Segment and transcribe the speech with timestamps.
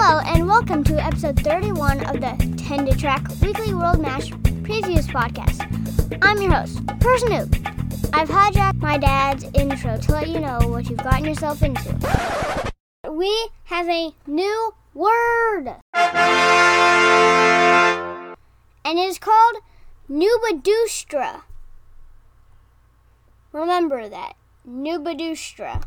[0.00, 4.30] Hello, and welcome to episode 31 of the 10 to Track Weekly World Match
[4.62, 5.58] Previews podcast.
[6.22, 8.10] I'm your host, Person Noob.
[8.14, 12.70] I've hijacked my dad's intro to let you know what you've gotten yourself into.
[13.10, 16.18] We have a new word, and
[19.00, 19.56] it is called
[20.08, 21.42] Nubadustra.
[23.50, 25.82] Remember that, Nubadustra.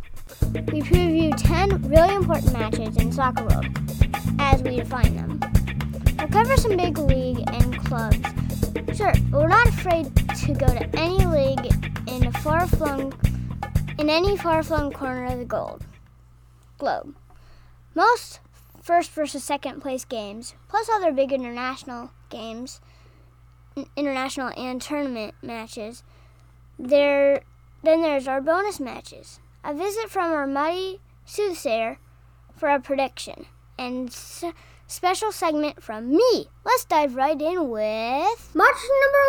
[0.52, 3.68] We preview 10 really important matches in soccer world
[4.40, 5.40] as we define them.
[6.18, 8.18] We'll cover some big league and clubs.
[8.96, 11.74] Sure, but we're not afraid to go to any league
[12.08, 13.14] in a far-flung
[13.98, 15.84] in any far-flung corner of the gold
[16.78, 17.16] globe.
[17.94, 18.40] Most
[18.82, 22.82] first versus second place games, plus other big international games,
[23.96, 26.04] international and tournament matches.
[26.80, 27.42] There
[27.84, 32.00] then there's our bonus matches a visit from our mighty soothsayer
[32.56, 33.46] for a prediction,
[33.82, 34.44] and s-
[34.88, 36.48] special segment from me.
[36.64, 39.24] Let's dive right in with match number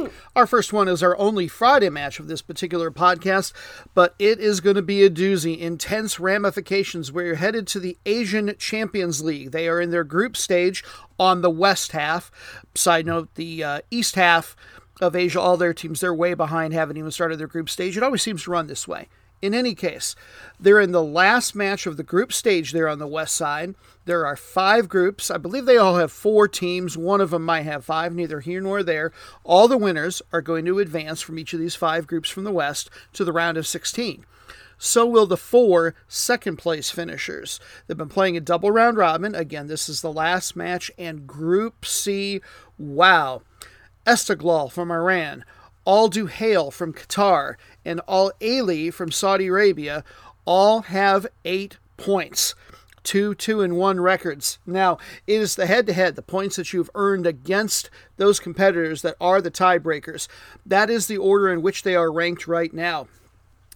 [0.00, 0.10] one.
[0.36, 3.52] Our first one is our only Friday match of this particular podcast,
[3.94, 5.58] but it is going to be a doozy.
[5.58, 7.12] Intense ramifications.
[7.12, 9.52] We're headed to the Asian Champions League.
[9.52, 10.84] They are in their group stage
[11.18, 12.30] on the west half.
[12.74, 14.56] Side note, the uh, east half
[15.00, 17.96] of Asia, all their teams, they're way behind, haven't even started their group stage.
[17.96, 19.08] It always seems to run this way.
[19.44, 20.16] In any case,
[20.58, 23.74] they're in the last match of the group stage there on the west side.
[24.06, 25.30] There are five groups.
[25.30, 26.96] I believe they all have four teams.
[26.96, 29.12] One of them might have five, neither here nor there.
[29.44, 32.52] All the winners are going to advance from each of these five groups from the
[32.52, 34.24] west to the round of 16
[34.76, 37.60] so will the four second place finishers.
[37.86, 39.34] They've been playing a double round robin.
[39.34, 42.40] Again, this is the last match, and Group C,
[42.76, 43.42] wow.
[44.04, 45.44] Esteghlal from Iran,
[45.86, 50.04] Al Duhail from Qatar, and Al Ahli from Saudi Arabia
[50.44, 52.54] all have eight points.
[53.02, 54.58] Two, two, and one records.
[54.64, 54.96] Now,
[55.26, 59.16] it is the head to head, the points that you've earned against those competitors that
[59.20, 60.26] are the tiebreakers.
[60.64, 63.08] That is the order in which they are ranked right now.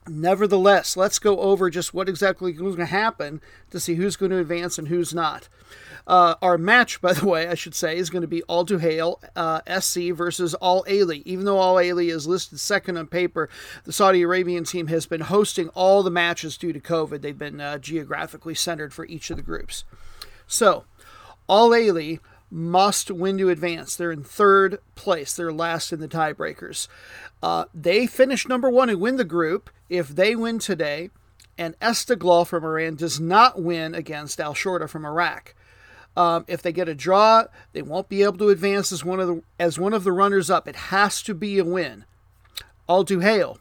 [0.08, 4.30] Nevertheless, let's go over just what exactly is going to happen to see who's going
[4.30, 5.48] to advance and who's not.
[6.06, 9.22] Uh, our match, by the way, I should say, is going to be Al Duhail
[9.36, 11.22] uh, SC versus Al Ahli.
[11.26, 13.50] Even though Al Ahli is listed second on paper,
[13.84, 17.20] the Saudi Arabian team has been hosting all the matches due to COVID.
[17.20, 19.84] They've been uh, geographically centered for each of the groups.
[20.46, 20.84] So,
[21.48, 22.20] Al Ahli
[22.50, 23.94] must win to advance.
[23.96, 25.34] They're in third place.
[25.34, 26.88] They're last in the tiebreakers.
[27.42, 29.70] Uh, they finish number one and win the group.
[29.88, 31.10] If they win today,
[31.56, 35.54] and Esteghlal from Iran does not win against Al Shorta from Iraq.
[36.16, 39.28] Um, if they get a draw, they won't be able to advance as one of
[39.28, 40.66] the as one of the runners up.
[40.66, 42.04] It has to be a win.
[42.86, 43.58] All Al Duhail,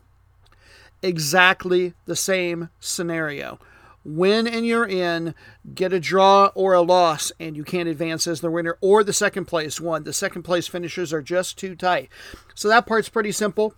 [1.01, 3.59] exactly the same scenario.
[4.07, 5.35] Win and you're in,
[5.75, 9.11] get a draw or a loss, and you can't advance as the winner or the
[9.11, 10.05] second place one.
[10.05, 12.07] The second place finishers are just too tight.
[12.55, 13.75] So that part's pretty simple.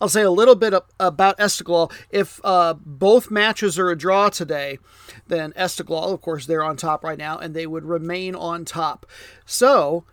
[0.00, 1.92] I'll say a little bit about Esteghlal.
[2.08, 4.78] If uh, both matches are a draw today,
[5.26, 9.04] then Esteghlal, of course, they're on top right now, and they would remain on top.
[9.44, 10.04] So,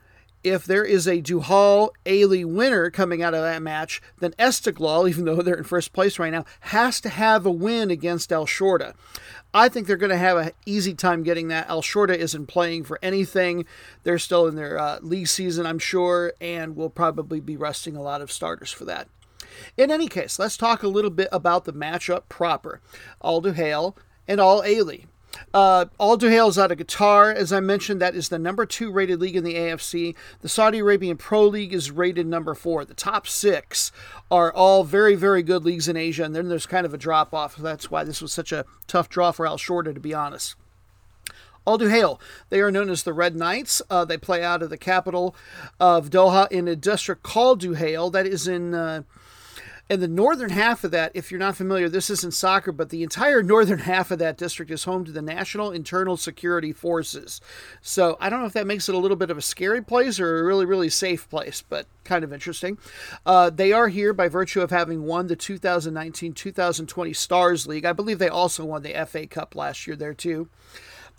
[0.44, 5.26] if there is a Duhail Ahli winner coming out of that match, then Esteghlal, even
[5.26, 8.94] though they're in first place right now, has to have a win against El Shorta.
[9.54, 11.70] I think they're going to have an easy time getting that.
[11.70, 13.66] El Shorta isn't playing for anything.
[14.04, 18.02] They're still in their uh, league season, I'm sure, and will probably be resting a
[18.02, 19.08] lot of starters for that.
[19.78, 22.82] In any case, let's talk a little bit about the matchup proper.
[23.24, 23.96] Al Duhail
[24.28, 25.06] and Al Ahli.
[25.54, 27.34] Uh, Al Duhail is out of Qatar.
[27.34, 30.16] As I mentioned, that is the number two rated league in the AFC.
[30.42, 32.84] The Saudi Arabian Pro League is rated number four.
[32.86, 33.92] The top six
[34.32, 37.36] are all very, very good leagues in Asia, and then there's kind of a drop
[37.36, 37.56] off.
[37.56, 40.56] That's why this was such a tough draw for Al Shorta, to be honest.
[41.68, 42.20] Al Duhail.
[42.50, 43.82] They are known as the Red Knights.
[43.92, 45.36] Uh, they play out of the capital
[45.80, 48.12] of Doha in a district called Duhail.
[48.12, 48.74] That is in.
[48.74, 49.04] Uh,
[49.90, 53.04] and the northern half of that, if you're not familiar, this isn't soccer, but the
[53.04, 57.42] entire northern half of that district is home to the National Internal Security Forces.
[57.82, 60.20] So I don't know if that makes it a little bit of a scary place
[60.20, 62.78] or a really, really safe place, but kind of interesting.
[63.26, 67.86] Uh, they are here by virtue of having won the 2019 2020 Stars League.
[67.86, 70.48] I believe they also won the FA Cup last year there, too.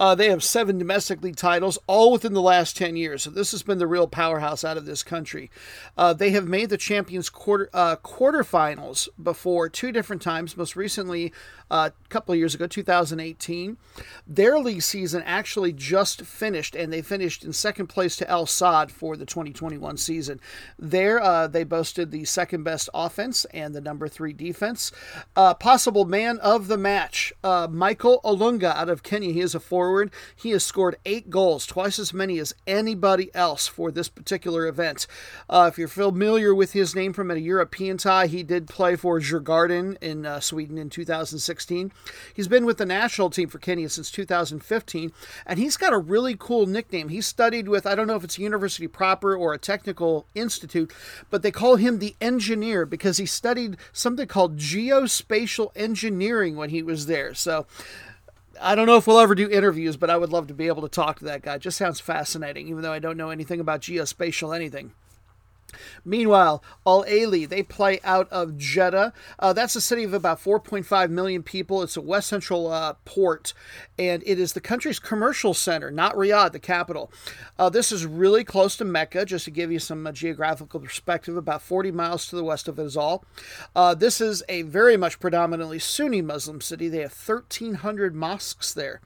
[0.00, 3.22] Uh, they have seven domestic league titles, all within the last 10 years.
[3.22, 5.50] So this has been the real powerhouse out of this country.
[5.96, 10.56] Uh, they have made the Champions quarter uh, quarterfinals before two different times.
[10.56, 11.32] Most recently,
[11.70, 13.76] uh, a couple of years ago, 2018.
[14.26, 18.90] Their league season actually just finished, and they finished in second place to El Saad
[18.90, 20.40] for the 2021 season.
[20.78, 24.90] There, uh, they boasted the second best offense and the number three defense.
[25.36, 29.32] Uh, possible man of the match, Michael Olunga out of Kenya.
[29.32, 30.10] He is a forward forward.
[30.34, 35.06] He has scored eight goals, twice as many as anybody else for this particular event.
[35.46, 39.20] Uh, if you're familiar with his name from a European tie, he did play for
[39.20, 41.92] Djurgården in uh, Sweden in 2016.
[42.32, 45.12] He's been with the national team for Kenya since 2015,
[45.44, 47.10] and he's got a really cool nickname.
[47.10, 50.94] He studied with, I don't know if it's a university proper or a technical institute,
[51.28, 56.82] but they call him the engineer because he studied something called geospatial engineering when he
[56.82, 57.34] was there.
[57.34, 57.66] So
[58.60, 60.82] I don't know if we'll ever do interviews, but I would love to be able
[60.82, 61.54] to talk to that guy.
[61.54, 64.92] It just sounds fascinating, even though I don't know anything about geospatial anything.
[66.04, 69.12] Meanwhile, Al Ahly, they play out of Jeddah.
[69.38, 71.82] Uh, that's a city of about 4.5 million people.
[71.82, 73.52] It's a west central uh, port,
[73.98, 77.10] and it is the country's commercial center, not Riyadh, the capital.
[77.58, 81.36] Uh, this is really close to Mecca, just to give you some uh, geographical perspective,
[81.36, 83.24] about 40 miles to the west of it is all.
[83.74, 86.88] Uh, this is a very much predominantly Sunni Muslim city.
[86.88, 89.00] They have 1,300 mosques there.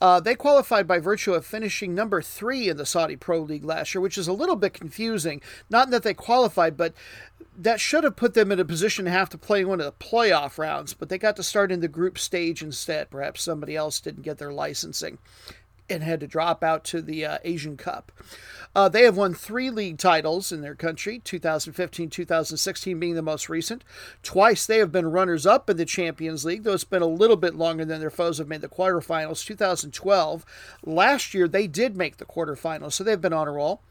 [0.00, 3.94] Uh, they qualified by virtue of finishing number three in the Saudi Pro League last
[3.94, 5.40] year, which is a little bit confusing.
[5.70, 6.94] Not that they qualified, but
[7.56, 10.04] that should have put them in a position to have to play one of the
[10.04, 13.10] playoff rounds, but they got to start in the group stage instead.
[13.10, 15.18] Perhaps somebody else didn't get their licensing
[15.92, 18.10] and had to drop out to the uh, Asian Cup.
[18.74, 23.48] Uh, they have won three league titles in their country, 2015 2016 being the most
[23.48, 23.84] recent.
[24.22, 27.36] Twice they have been runners up in the Champions League, though it's been a little
[27.36, 29.44] bit longer than their foes have made the quarterfinals.
[29.44, 30.46] 2012.
[30.84, 33.82] Last year they did make the quarterfinals, so they've been on a roll.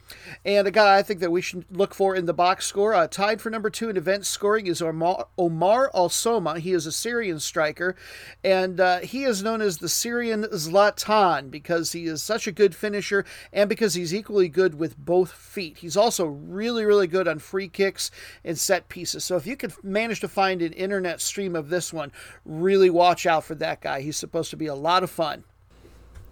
[0.43, 3.07] And a guy I think that we should look for in the box score, uh,
[3.07, 6.59] tied for number two in event scoring, is Omar, Omar Al Soma.
[6.59, 7.95] He is a Syrian striker,
[8.43, 12.75] and uh, he is known as the Syrian Zlatan because he is such a good
[12.75, 15.77] finisher and because he's equally good with both feet.
[15.77, 18.11] He's also really, really good on free kicks
[18.43, 19.23] and set pieces.
[19.23, 22.11] So if you could manage to find an internet stream of this one,
[22.45, 24.01] really watch out for that guy.
[24.01, 25.43] He's supposed to be a lot of fun.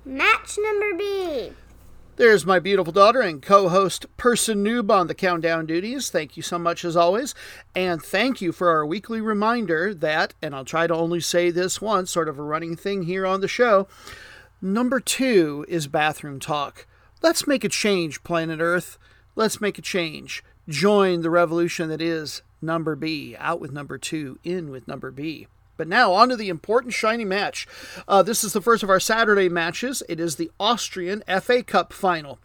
[0.06, 1.52] Match number B.
[2.20, 6.10] There's my beautiful daughter and co host Person Noob on the countdown duties.
[6.10, 7.34] Thank you so much as always.
[7.74, 11.80] And thank you for our weekly reminder that, and I'll try to only say this
[11.80, 13.88] once, sort of a running thing here on the show.
[14.62, 16.86] Number two is bathroom talk.
[17.22, 18.98] Let's make a change, planet Earth.
[19.38, 20.44] Let's make a change.
[20.68, 23.38] Join the revolution that is number B.
[23.40, 25.48] Out with number two, in with number B.
[25.80, 27.66] But now, on to the important shiny match.
[28.06, 30.04] Uh, this is the first of our Saturday matches.
[30.10, 32.38] It is the Austrian FA Cup final.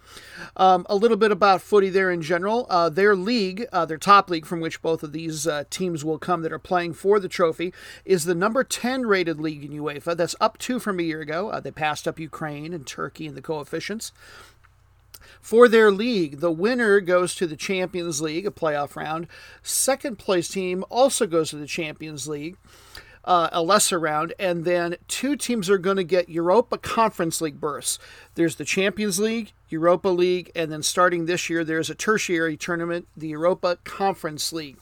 [0.57, 2.65] Um, a little bit about footy there in general.
[2.71, 6.17] Uh, their league, uh, their top league from which both of these uh, teams will
[6.17, 10.17] come that are playing for the trophy, is the number 10 rated league in UEFA.
[10.17, 11.49] That's up two from a year ago.
[11.49, 14.13] Uh, they passed up Ukraine and Turkey in the coefficients
[15.45, 16.41] for their league.
[16.41, 19.27] The winner goes to the Champions League, a playoff round.
[19.63, 22.57] Second place team also goes to the Champions League
[23.25, 27.61] uh, a lesser round, and then two teams are going to get Europa Conference League
[27.61, 27.99] berths.
[28.35, 33.09] There's the Champions League, Europa League, and then starting this year, there's a tertiary tournament,
[33.17, 34.79] the Europa Conference League.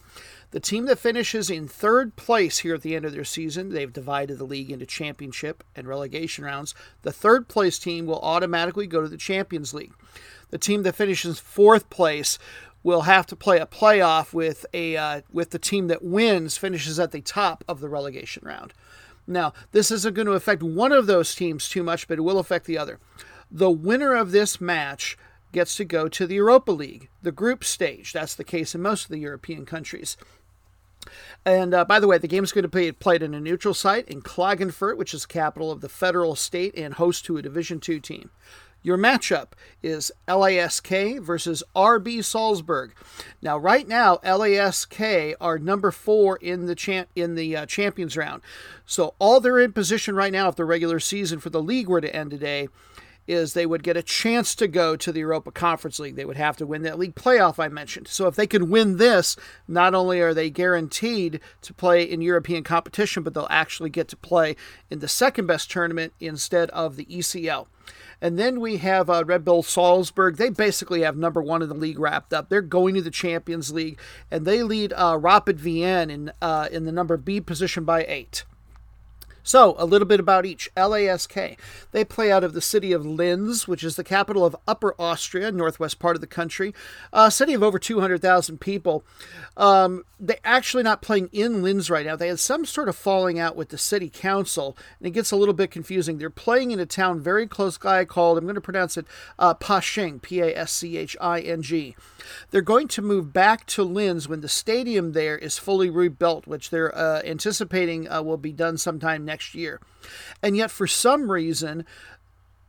[0.51, 3.93] The team that finishes in third place here at the end of their season, they've
[3.93, 6.75] divided the league into championship and relegation rounds.
[7.03, 9.95] The third place team will automatically go to the Champions League.
[10.51, 12.39] The team that finishes fourth place
[12.83, 16.99] will have to play a playoff with a uh, with the team that wins finishes
[16.99, 18.73] at the top of the relegation round.
[19.27, 22.39] Now, this isn't going to affect one of those teams too much, but it will
[22.39, 22.99] affect the other.
[23.51, 25.17] The winner of this match
[25.53, 28.13] gets to go to the Europa League, the group stage.
[28.13, 30.17] That's the case in most of the European countries.
[31.45, 33.75] And uh, by the way, the game is going to be played in a neutral
[33.75, 37.81] site in Klagenfurt, which is capital of the federal state and host to a Division
[37.87, 38.31] II team.
[38.83, 39.49] Your matchup
[39.83, 42.93] is LASK versus RB Salzburg.
[43.41, 48.43] Now, right now, LASK are number four in the champ in the uh, Champions round.
[48.85, 52.01] So all they're in position right now, if the regular season for the league were
[52.01, 52.69] to end today,
[53.27, 56.17] is they would get a chance to go to the Europa Conference League.
[56.17, 58.09] They would have to win that league playoff I mentioned.
[58.09, 59.37] So if they can win this,
[59.69, 64.17] not only are they guaranteed to play in European competition, but they'll actually get to
[64.17, 64.57] play
[64.91, 67.67] in the second best tournament instead of the ECL.
[68.21, 70.37] And then we have uh, Red Bull Salzburg.
[70.37, 72.49] They basically have number one in the league wrapped up.
[72.49, 73.99] They're going to the Champions League,
[74.31, 78.45] and they lead uh, Rapid Vienna in uh, in the number B position by eight.
[79.43, 80.71] So, a little bit about each.
[80.77, 81.57] LASK.
[81.91, 85.51] They play out of the city of Linz, which is the capital of Upper Austria,
[85.51, 86.75] northwest part of the country.
[87.13, 89.05] A city of over 200,000 people.
[89.57, 92.15] Um, they're actually not playing in Linz right now.
[92.15, 95.37] They had some sort of falling out with the city council, and it gets a
[95.37, 96.19] little bit confusing.
[96.19, 99.07] They're playing in a town very close by called, I'm going to pronounce it
[99.39, 101.97] uh, Pasching, P A S C H I N G.
[102.51, 106.71] They're going to move back to Linz when the stadium there is fully rebuilt, which
[106.71, 109.81] they're uh, anticipating uh, will be done sometime next year.
[110.43, 111.85] And yet, for some reason,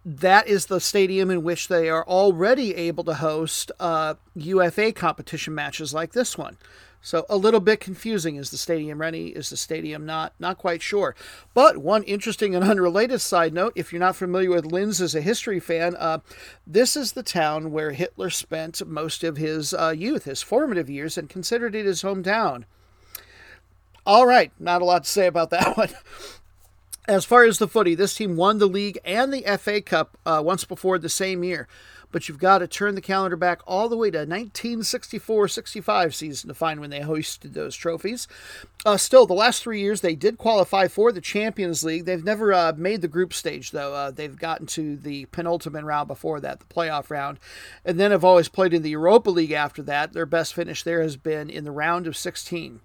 [0.06, 5.56] that is the stadium in which they are already able to host uh, UEFA competition
[5.56, 6.58] matches like this one.
[7.06, 8.38] So a little bit confusing.
[8.38, 9.28] Is the stadium ready?
[9.28, 10.34] Is the stadium not?
[10.40, 11.16] Not quite sure.
[11.54, 15.22] But one interesting and unrelated side note: if you're not familiar with Linz as a
[15.22, 16.20] history fan, uh,
[16.66, 21.18] this is the town where Hitler spent most of his uh, youth, his formative years,
[21.18, 22.64] and considered it his hometown.
[24.06, 25.90] All right, not a lot to say about that one.
[27.06, 30.42] As far as the footy, this team won the league and the FA Cup uh,
[30.44, 31.68] once before the same year.
[32.14, 36.48] But you've got to turn the calendar back all the way to 1964 65 season
[36.48, 38.30] to find when they hoisted those trophies.
[38.86, 42.06] Uh, still, the last three years they did qualify for the Champions League.
[42.06, 43.94] They've never uh, made the group stage, though.
[43.94, 47.38] Uh, they've gotten to the penultimate round before that, the playoff round,
[47.84, 50.14] and then have always played in the Europa League after that.
[50.14, 52.80] Their best finish there has been in the round of 16.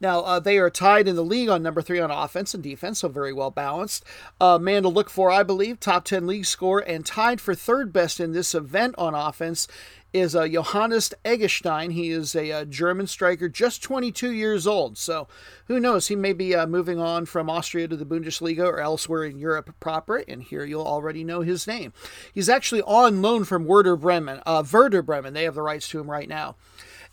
[0.00, 3.00] Now, uh, they are tied in the league on number three on offense and defense,
[3.00, 4.04] so very well balanced.
[4.40, 7.92] Uh, man to look for, I believe, top 10 league score, and tied for third
[7.92, 9.66] best in this event on offense
[10.12, 11.92] is uh, Johannes Eggestein.
[11.92, 14.96] He is a, a, uh, German striker, just 22 years old.
[14.98, 15.28] So
[15.66, 16.08] who knows?
[16.08, 19.74] He may be uh, moving on from Austria to the Bundesliga or elsewhere in Europe
[19.80, 20.18] proper.
[20.18, 21.92] And here you'll already know his name.
[22.32, 24.40] He's actually on loan from Werder Bremen.
[24.46, 25.34] Uh, Werder Bremen.
[25.34, 26.56] They have the rights to him right now.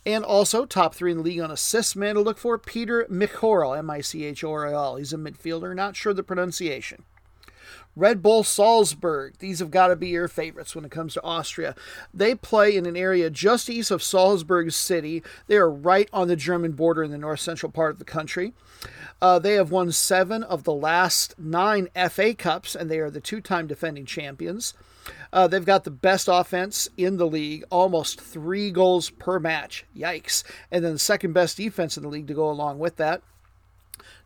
[0.06, 3.76] And also, top three in the league on assists, man to look for, Peter Michorl,
[3.76, 4.96] M I C H O R L.
[4.96, 7.04] He's a midfielder, not sure the pronunciation.
[7.96, 9.38] Red Bull Salzburg.
[9.38, 11.74] These have got to be your favorites when it comes to Austria.
[12.12, 15.22] They play in an area just east of Salzburg city.
[15.46, 18.52] They are right on the German border in the north central part of the country.
[19.22, 23.20] Uh, they have won seven of the last nine FA Cups, and they are the
[23.20, 24.74] two time defending champions.
[25.32, 29.84] Uh, they've got the best offense in the league, almost three goals per match.
[29.96, 30.44] Yikes.
[30.70, 33.22] And then the second best defense in the league to go along with that.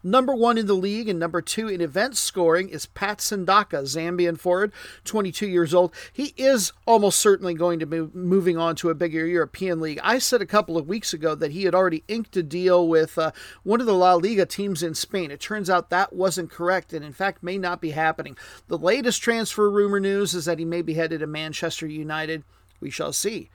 [0.03, 4.39] Number one in the league and number two in event scoring is Patson Daka, Zambian
[4.39, 4.73] forward,
[5.05, 5.93] 22 years old.
[6.13, 10.01] He is almost certainly going to be moving on to a bigger European league.
[10.03, 13.19] I said a couple of weeks ago that he had already inked a deal with
[13.19, 13.33] uh,
[13.65, 15.31] one of the La Liga teams in Spain.
[15.31, 18.37] It turns out that wasn't correct and, in fact, may not be happening.
[18.69, 22.45] The latest transfer rumor news is that he may be headed to Manchester United.
[22.81, 23.51] We shall see.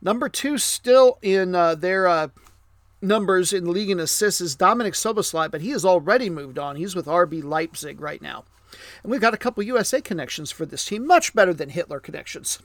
[0.00, 2.28] Number two, still in uh, their uh,
[3.00, 6.76] numbers in the league in assists is Dominic Szoboszlai, but he has already moved on.
[6.76, 8.44] He's with RB Leipzig right now.
[9.02, 12.58] And we've got a couple USA connections for this team, much better than Hitler connections.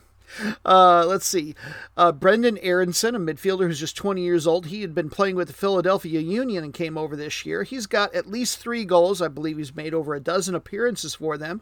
[0.65, 1.53] Uh, let's see.
[1.95, 4.67] Uh, Brenden Aaronson, a midfielder who's just 20 years old.
[4.67, 7.63] He had been playing with the Philadelphia Union and came over this year.
[7.63, 9.21] He's got at least three goals.
[9.21, 11.61] I believe he's made over a dozen appearances for them.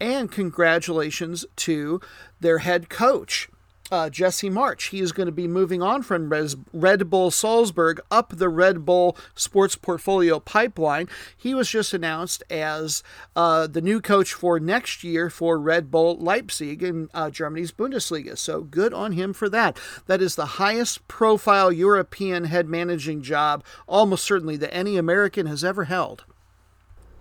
[0.00, 2.00] And congratulations to
[2.40, 3.48] their head coach
[3.94, 4.90] uh, Jesse Marsch.
[4.90, 6.28] He is going to be moving on from
[6.72, 11.08] Red Bull Salzburg up the Red Bull sports portfolio pipeline.
[11.36, 13.04] He was just announced as
[13.36, 18.36] uh, the new coach for next year for Red Bull Leipzig in uh, Germany's Bundesliga.
[18.36, 19.78] So good on him for that.
[20.06, 25.62] That is the highest profile European head managing job, almost certainly, that any American has
[25.62, 26.24] ever held.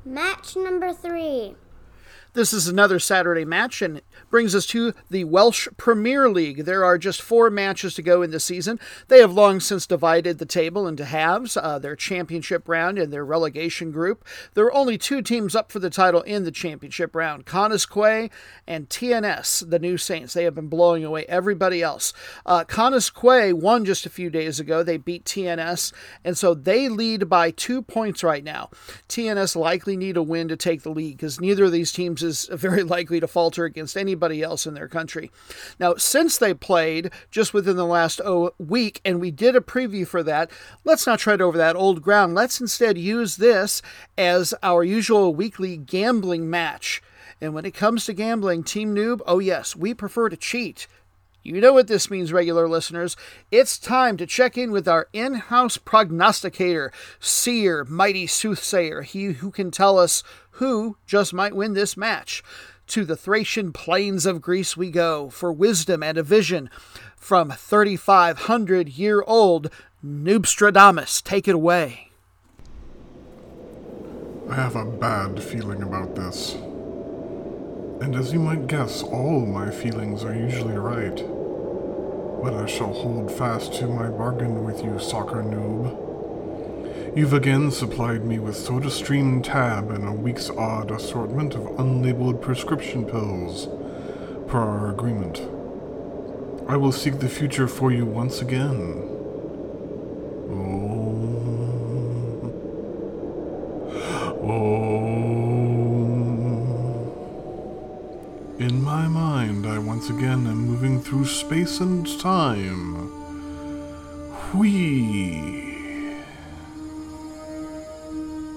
[0.04, 1.56] Match number three.
[2.36, 6.66] This is another Saturday match and brings us to the Welsh Premier League.
[6.66, 8.80] There are just four matches to go in the season.
[9.08, 13.24] They have long since divided the table into halves, uh, their championship round and their
[13.24, 14.26] relegation group.
[14.56, 18.32] There are only two teams up for the title in the championship round Connah's Quay
[18.66, 20.34] and TNS, the new Saints.
[20.34, 22.14] They have been blowing away everybody else.
[22.48, 24.82] Uh, Connah's Quay won just a few days ago.
[24.82, 28.72] They beat TNS, and so they lead by two points right now.
[29.08, 32.46] TNS likely need a win to take the lead because neither of these teams is
[32.52, 35.32] very likely to falter against anybody else in their country.
[35.80, 40.08] Now, since they played just within the last oh, week, and we did a preview
[40.08, 40.50] for that,
[40.84, 42.36] let's not tread over that old ground.
[42.36, 43.82] Let's instead use this
[44.18, 47.02] as our usual weekly gambling match.
[47.42, 50.88] And when it comes to gambling, Team Noob, oh yes, we prefer to cheat.
[51.44, 53.18] You know what this means, regular listeners.
[53.52, 59.52] It's time to check in with our in house prognosticator, seer, mighty soothsayer, he who
[59.52, 62.44] can tell us who just might win this match.
[62.88, 66.70] To the Thracian plains of Greece we go for wisdom and a vision
[67.16, 69.70] from 3,500 year old
[70.06, 71.24] Noobstradamus.
[71.24, 72.10] Take it away.
[74.50, 76.56] I have a bad feeling about this.
[78.04, 81.16] And as you might guess, all my feelings are usually right.
[82.44, 86.03] But I shall hold fast to my bargain with you, soccer noob.
[87.16, 93.06] You've again supplied me with SodaStream Tab and a week's odd assortment of unlabeled prescription
[93.06, 93.68] pills,
[94.48, 95.38] per our agreement.
[96.68, 99.04] I will seek the future for you once again.
[100.50, 101.14] Oh.
[104.42, 105.04] Oh.
[108.58, 113.12] In my mind, I once again am moving through space and time.
[114.56, 115.73] Whee!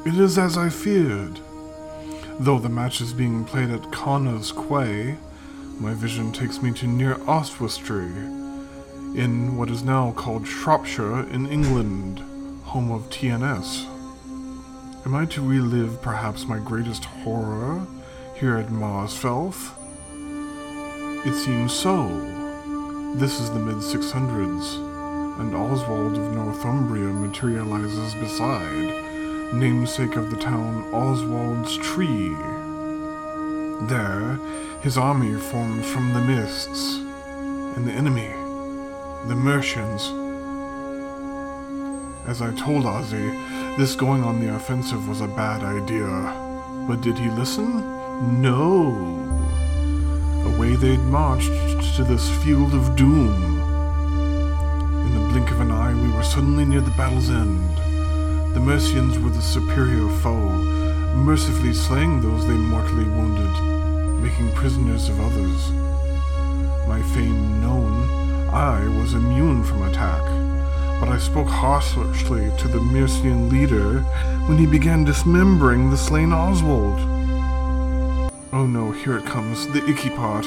[0.07, 1.41] It is as I feared.
[2.39, 5.17] Though the match is being played at Connah's Quay,
[5.81, 8.13] my vision takes me to near Oswestry,
[9.17, 12.21] in what is now called Shropshire in England,
[12.63, 13.85] home of TNS.
[15.05, 17.85] Am I to relive perhaps my greatest horror
[18.37, 19.73] here at Maserfelth?
[21.27, 22.07] It seems so.
[23.17, 29.06] This is the mid 600s, and Oswald of Northumbria materializes beside,
[29.53, 32.35] namesake of the town Oswald's Tree.
[33.89, 34.39] There,
[34.83, 36.97] his army formed from the mists,
[37.77, 38.29] and the enemy,
[39.29, 40.03] the Mercians.
[42.27, 46.07] As I told Ozzy, this going on the offensive was a bad idea.
[46.89, 47.81] But did he listen?
[48.41, 48.95] No.
[50.47, 51.51] Away they'd marched
[51.97, 53.61] to this field of doom.
[55.07, 57.66] In the blink of an eye, we were suddenly near the battle's end.
[58.57, 60.49] The Mercians were the superior foe,
[61.15, 63.53] mercifully slaying those they mortally wounded,
[64.23, 65.71] making prisoners of others.
[66.89, 70.23] My fame known, I was immune from attack
[70.99, 74.01] but I spoke harshly to the Mercian leader
[74.49, 76.99] when he began dismembering the slain Oswald.
[78.55, 80.47] Oh no, here it comes, the icky part.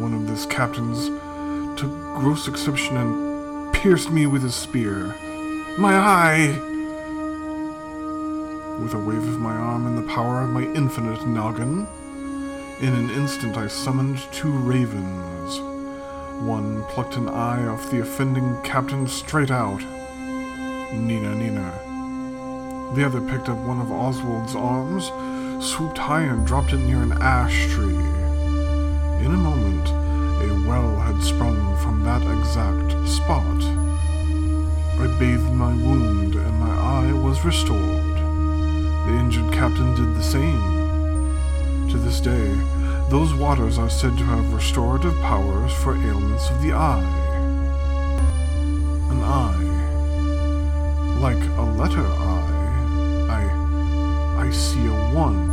[0.00, 1.08] One of this captain's
[1.78, 5.14] took gross exception and pierced me with his spear.
[5.76, 6.81] My eye!
[8.82, 11.86] With a wave of my arm and the power of my infinite noggin,
[12.80, 15.60] in an instant I summoned two ravens.
[16.42, 19.80] One plucked an eye off the offending captain straight out.
[20.92, 22.92] Nina, Nina.
[22.96, 25.12] The other picked up one of Oswald's arms,
[25.64, 27.94] swooped high, and dropped it near an ash tree.
[29.24, 29.88] In a moment,
[30.42, 33.62] a well had sprung from that exact spot.
[34.98, 38.11] I bathed my wound, and my eye was restored.
[39.12, 41.88] The injured captain did the same.
[41.90, 42.48] To this day,
[43.10, 47.02] those waters are said to have restorative powers for ailments of the eye.
[49.10, 49.64] An eye.
[51.20, 52.40] Like a letter I.
[53.28, 54.46] I.
[54.46, 55.50] I see a one.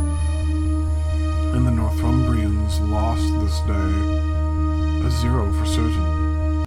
[1.54, 5.06] And the Northumbrians lost this day.
[5.06, 6.64] A zero for certain.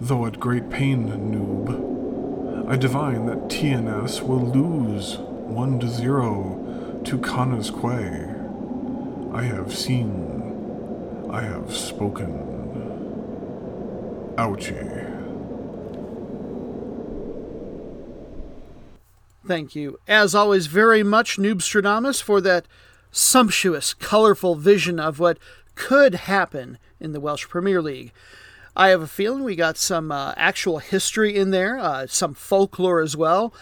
[0.00, 2.68] Though at great pain, noob.
[2.68, 5.16] I divine that TNS will lose
[5.48, 8.34] one to zero to Connah's Quay.
[9.34, 11.26] I have seen.
[11.30, 12.44] I have spoken.
[14.36, 15.06] Ouchie.
[19.46, 22.66] Thank you, as always, very much, Noobstradamus, for that
[23.10, 25.38] sumptuous, colorful vision of what
[25.74, 28.12] could happen in the Welsh Premier League.
[28.76, 33.00] I have a feeling we got some uh, actual history in there, uh, some folklore
[33.00, 33.52] as well,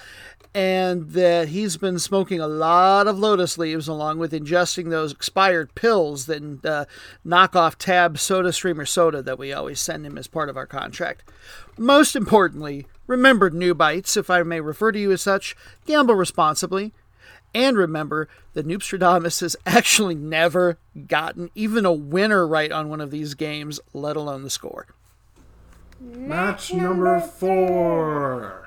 [0.56, 5.74] and that he's been smoking a lot of lotus leaves along with ingesting those expired
[5.74, 6.86] pills that uh,
[7.22, 10.64] knock off tab soda streamer soda that we always send him as part of our
[10.64, 11.30] contract.
[11.76, 16.94] Most importantly, remember Noobites, if I may refer to you as such, gamble responsibly.
[17.54, 23.10] And remember that Noobstradamus has actually never gotten even a winner right on one of
[23.10, 24.86] these games, let alone the score.
[26.00, 28.65] Match number four.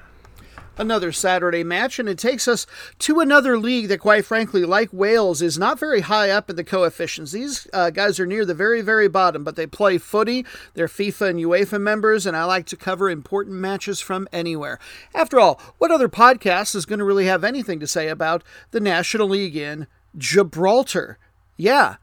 [0.79, 2.65] Another Saturday match, and it takes us
[2.99, 6.63] to another league that, quite frankly, like Wales, is not very high up in the
[6.63, 7.33] coefficients.
[7.33, 10.45] These uh, guys are near the very, very bottom, but they play footy.
[10.75, 14.79] They're FIFA and UEFA members, and I like to cover important matches from anywhere.
[15.13, 18.79] After all, what other podcast is going to really have anything to say about the
[18.79, 19.85] National League in
[20.17, 21.19] Gibraltar?
[21.57, 21.97] Yeah.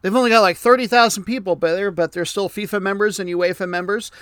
[0.00, 4.12] They've only got like 30,000 people there, but they're still FIFA members and UEFA members.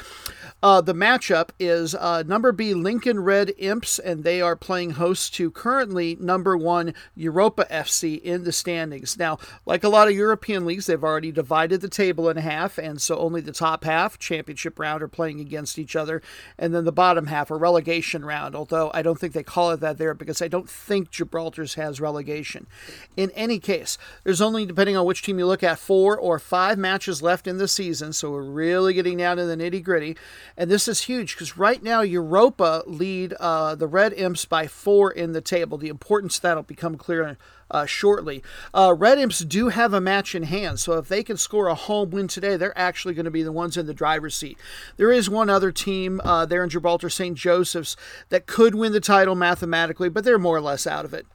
[0.63, 5.35] Uh, the matchup is uh, number B Lincoln Red Imps, and they are playing host
[5.35, 9.19] to currently number one Europa FC in the standings.
[9.19, 13.01] Now, like a lot of European leagues, they've already divided the table in half, and
[13.01, 16.23] so only the top half, championship round, are playing against each other,
[16.59, 18.57] and then the bottom half, a relegation round.
[18.57, 22.01] Although I don't think they call it that there because I don't think Gibraltar's has
[22.01, 22.67] relegation.
[23.15, 26.79] In any case, there's only, depending on which team you look at, four or five
[26.79, 30.17] matches left in the season, so we're really getting down to the nitty gritty.
[30.57, 35.11] And this is huge because right now Europa lead uh, the Red Imps by four
[35.11, 35.79] in the table.
[35.79, 37.37] The importance that will become clear
[37.71, 38.43] uh, shortly.
[38.73, 41.75] Uh, Red Imps do have a match in hand, so if they can score a
[41.75, 44.59] home win today, they're actually going to be the ones in the driver's seat.
[44.97, 47.37] There is one other team uh, there in Gibraltar, St.
[47.37, 47.97] Joseph's,
[48.29, 51.27] that could win the title mathematically, but they're more or less out of it.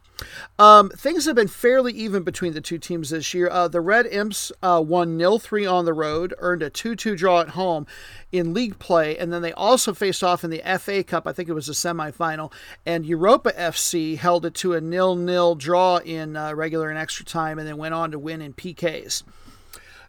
[0.60, 3.50] Um, things have been fairly even between the two teams this year.
[3.50, 7.16] Uh, the Red Imps uh, won nil 3 on the road, earned a 2 2
[7.16, 7.88] draw at home
[8.32, 11.28] in league play, and then they also faced off in the FA Cup.
[11.28, 12.52] I think it was a semifinal,
[12.86, 17.26] and Europa FC held it to a nil nil draw in uh, regular and extra
[17.26, 19.24] time, and then went on to win in PKs.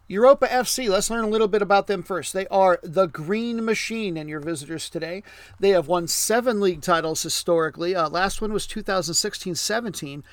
[0.09, 2.33] Europa FC, let's learn a little bit about them first.
[2.33, 5.23] They are the Green Machine and your visitors today.
[5.61, 7.95] They have won seven league titles historically.
[7.95, 10.25] Uh, last one was 2016 17.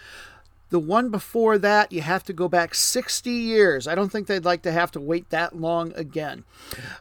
[0.70, 3.88] The one before that, you have to go back 60 years.
[3.88, 6.44] I don't think they'd like to have to wait that long again.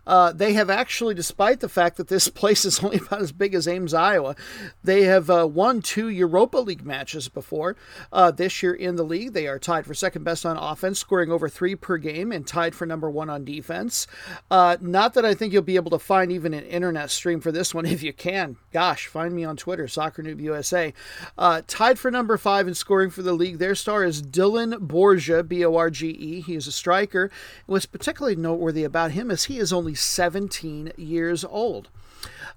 [0.06, 3.54] Uh, they have actually, despite the fact that this place is only about as big
[3.54, 4.36] as Ames, Iowa,
[4.82, 7.76] they have uh, won two Europa League matches before.
[8.12, 11.30] Uh, this year in the league, they are tied for second best on offense, scoring
[11.30, 14.06] over three per game, and tied for number one on defense.
[14.50, 17.52] Uh, not that I think you'll be able to find even an internet stream for
[17.52, 18.56] this one if you can.
[18.72, 20.94] Gosh, find me on Twitter, Soccer Noob USA.
[21.36, 25.46] Uh, tied for number five in scoring for the league their star is Dylan Borge,
[25.48, 26.40] B O R G E.
[26.40, 27.30] He is a striker.
[27.66, 31.88] What's particularly noteworthy about him is he is only 17 years old.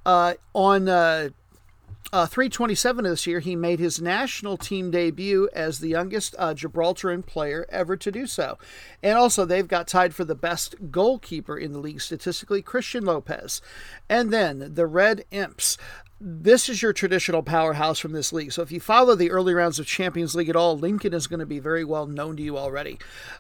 [0.06, 1.30] Uh, on uh,
[2.14, 6.54] uh, 327 of this year, he made his national team debut as the youngest uh,
[6.54, 8.58] Gibraltaran player ever to do so.
[9.02, 13.62] And also, they've got tied for the best goalkeeper in the league statistically, Christian Lopez.
[14.10, 15.78] And then the Red Imps
[16.24, 18.52] this is your traditional powerhouse from this league.
[18.52, 21.40] So if you follow the early rounds of Champions League at all, Lincoln is going
[21.40, 23.00] to be very well known to you already.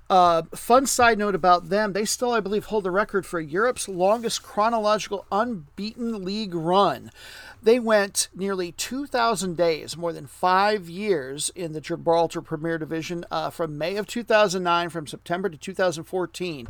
[0.09, 3.87] Uh, fun side note about them: they still, I believe, hold the record for Europe's
[3.87, 7.11] longest chronological unbeaten league run.
[7.61, 13.51] They went nearly 2,000 days, more than five years, in the Gibraltar Premier Division uh,
[13.51, 16.67] from May of 2009, from September to 2014.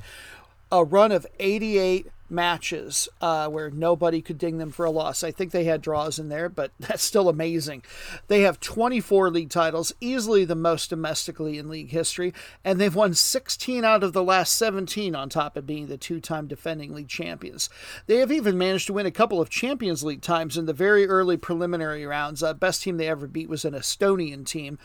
[0.74, 5.24] A run of 88 matches uh, where nobody could ding them for a loss.
[5.24, 7.84] I think they had draws in there, but that's still amazing.
[8.28, 13.14] They have 24 league titles, easily the most domestically in league history, and they've won
[13.14, 17.08] 16 out of the last 17 on top of being the two time defending league
[17.10, 17.70] champions.
[18.08, 21.08] They have even managed to win a couple of Champions League times in the very
[21.08, 22.42] early preliminary rounds.
[22.42, 24.80] Uh, best team they ever beat was an Estonian team.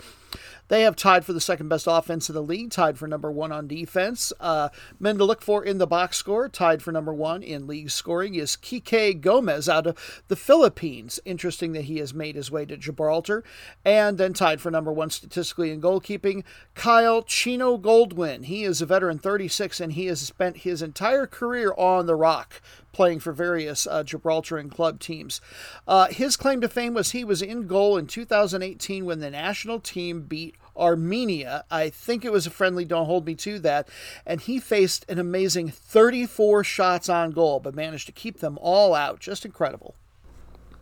[0.69, 3.53] They have tied for the second best offense in the league, tied for number one
[3.53, 4.33] on defense.
[4.41, 7.91] Uh, men to look for in the box score, tied for number one in league
[7.91, 11.21] scoring, is Kike Gomez out of the Philippines.
[11.25, 13.45] Interesting that he has made his way to Gibraltar.
[13.85, 18.45] And then tied for number one statistically in goalkeeping, Kyle Chino Goldwin.
[18.45, 22.61] He is a veteran 36 and he has spent his entire career on the rock
[22.97, 25.43] playing for various uh, Gibraltarian club teams.
[25.87, 29.81] Uh, his claim to fame was he was in goal in 2018 when the national
[29.81, 31.65] team beat Armenia.
[31.71, 33.87] I think it was a friendly, don't hold me to that.
[34.25, 38.95] And he faced an amazing 34 shots on goal, but managed to keep them all
[38.95, 39.21] out.
[39.21, 39.95] Just incredible.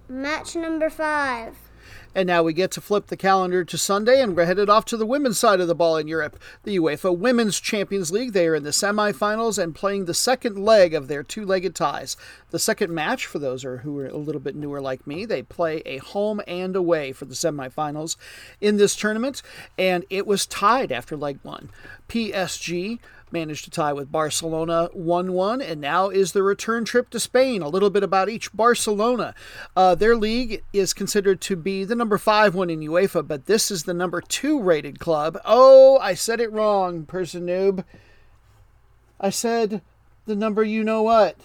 [0.09, 1.57] Match number five.
[2.15, 4.97] And now we get to flip the calendar to Sunday, and we're headed off to
[4.97, 6.39] the women's side of the ball in Europe.
[6.63, 8.33] The UEFA Women's Champions League.
[8.33, 12.17] They are in the semifinals and playing the second leg of their two legged ties.
[12.51, 15.83] The second match, for those who are a little bit newer like me, they play
[15.85, 18.17] a home and away for the semifinals
[18.61, 19.43] in this tournament,
[19.77, 21.71] and it was tied after leg one.
[22.09, 23.01] PSG
[23.35, 27.61] managed to tie with Barcelona 1 1, and now is the return trip to Spain.
[27.61, 28.51] A little bit about each.
[28.55, 29.35] Barcelona,
[29.77, 33.71] uh, their league is considered to be the number five one in UEFA, but this
[33.71, 35.39] is the number two rated club.
[35.45, 37.85] Oh, I said it wrong, person noob.
[39.21, 39.83] I said
[40.25, 41.37] the number you know what.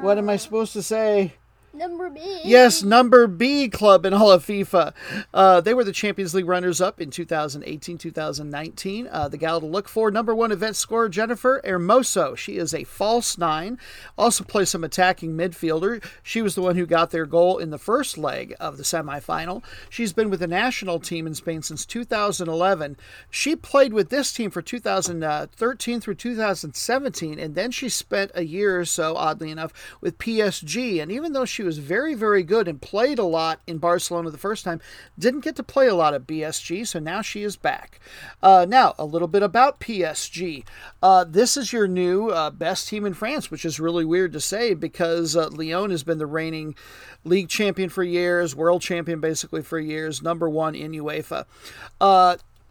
[0.00, 1.34] What am I supposed to say?
[1.78, 2.40] Number B.
[2.42, 4.92] Yes, number B club in all of FIFA.
[5.32, 9.08] Uh, they were the Champions League runners up in 2018 2019.
[9.08, 12.36] Uh, the gal to look for, number one event scorer, Jennifer Hermoso.
[12.36, 13.78] She is a false nine,
[14.16, 16.04] also plays some attacking midfielder.
[16.20, 19.62] She was the one who got their goal in the first leg of the semifinal.
[19.88, 22.96] She's been with the national team in Spain since 2011.
[23.30, 28.80] She played with this team for 2013 through 2017, and then she spent a year
[28.80, 31.00] or so, oddly enough, with PSG.
[31.00, 34.38] And even though she was very, very good and played a lot in Barcelona the
[34.38, 34.80] first time.
[35.18, 38.00] Didn't get to play a lot at PSG, so now she is back.
[38.42, 40.64] Uh, now, a little bit about PSG.
[41.02, 44.40] Uh, this is your new uh, best team in France, which is really weird to
[44.40, 46.74] say because uh, Lyon has been the reigning
[47.22, 51.44] league champion for years, world champion basically for years, number one in UEFA.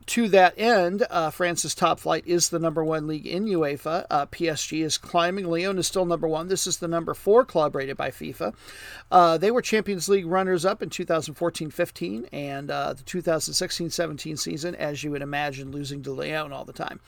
[0.08, 4.06] To that end, uh, France's top flight is the number one league in UEFA.
[4.10, 5.46] Uh, PSG is climbing.
[5.46, 6.48] Lyon is still number one.
[6.48, 8.54] This is the number four club rated by FIFA.
[9.12, 14.38] Uh, they were Champions League runners up in 2014 15 and uh, the 2016 17
[14.38, 17.02] season, as you would imagine, losing to Lyon all the time.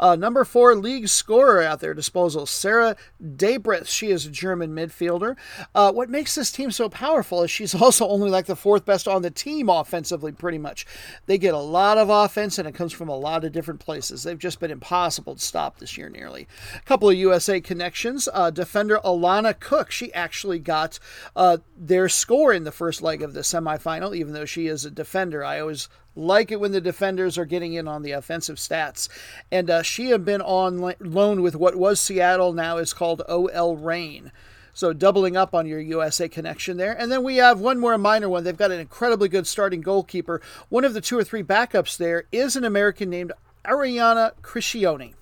[0.00, 3.86] Uh, number four league scorer at their disposal, Sarah Däbritz.
[3.86, 5.36] She is a German midfielder.
[5.72, 9.06] Uh, what makes this team so powerful is she's also only like the fourth best
[9.06, 10.84] on the team offensively, pretty much.
[11.26, 14.22] They get a lot of offense and it comes from a lot of different places.
[14.22, 16.48] They've just been impossible to stop this year, nearly.
[16.74, 18.28] A couple of USA connections.
[18.32, 20.98] Uh, defender Alana Cook, she actually got
[21.36, 24.90] uh, their score in the first leg of the semifinal, even though she is a
[24.90, 25.44] defender.
[25.44, 29.08] I always like it when the defenders are getting in on the offensive stats.
[29.50, 33.76] And uh, she had been on loan with what was Seattle, now is called OL
[33.76, 34.32] Reign.
[34.72, 36.92] So doubling up on your USA connection there.
[36.92, 38.44] And then we have one more minor one.
[38.44, 40.40] They've got an incredibly good starting goalkeeper.
[40.68, 43.32] One of the two or three backups there is an American named
[43.64, 45.14] Arianna Criscione.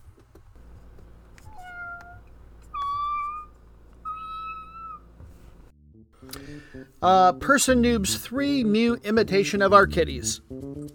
[7.00, 10.40] Uh, Person Noob's three new imitation of our kitties.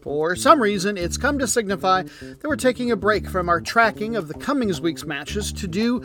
[0.01, 4.17] For some reason, it's come to signify that we're taking a break from our tracking
[4.17, 5.99] of the Cummings week's matches to do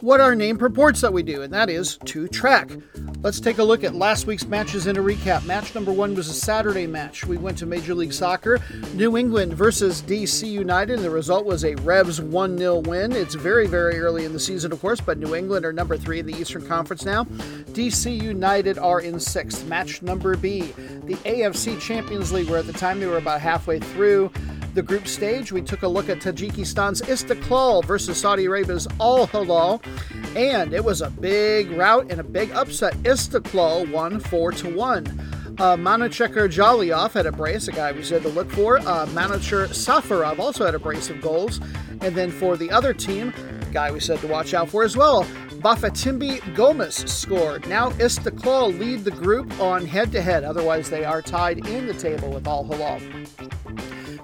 [0.00, 2.70] what our name purports that we do, and that is to track.
[3.22, 5.44] Let's take a look at last week's matches in a recap.
[5.44, 7.24] Match number one was a Saturday match.
[7.24, 8.60] We went to Major League Soccer,
[8.94, 13.12] New England versus DC United, and the result was a Revs 1 0 win.
[13.12, 16.20] It's very, very early in the season, of course, but New England are number three
[16.20, 17.24] in the Eastern Conference now.
[17.72, 19.66] DC United are in sixth.
[19.66, 20.60] Match number B,
[21.04, 24.30] the AFC Champions League, where at the time they were about halfway through
[24.74, 25.50] the group stage.
[25.52, 29.82] We took a look at Tajikistan's Istiklal versus Saudi Arabia's Al Hilal,
[30.36, 32.94] and it was a big rout and a big upset.
[33.04, 35.06] Istiklal won 4 to 1.
[35.58, 38.78] Uh, Manachekar Jaliyov had a brace, a guy we said to look for.
[38.78, 41.60] Uh, Manacher Safarov also had a brace of goals.
[42.00, 43.32] And then for the other team,
[43.72, 45.26] guy we said to watch out for as well,
[45.62, 47.68] Bafétimbi Gomis scored.
[47.68, 51.94] Now Istiklal lead the group on head to head, otherwise, they are tied in the
[51.94, 53.00] table with Al Hilal.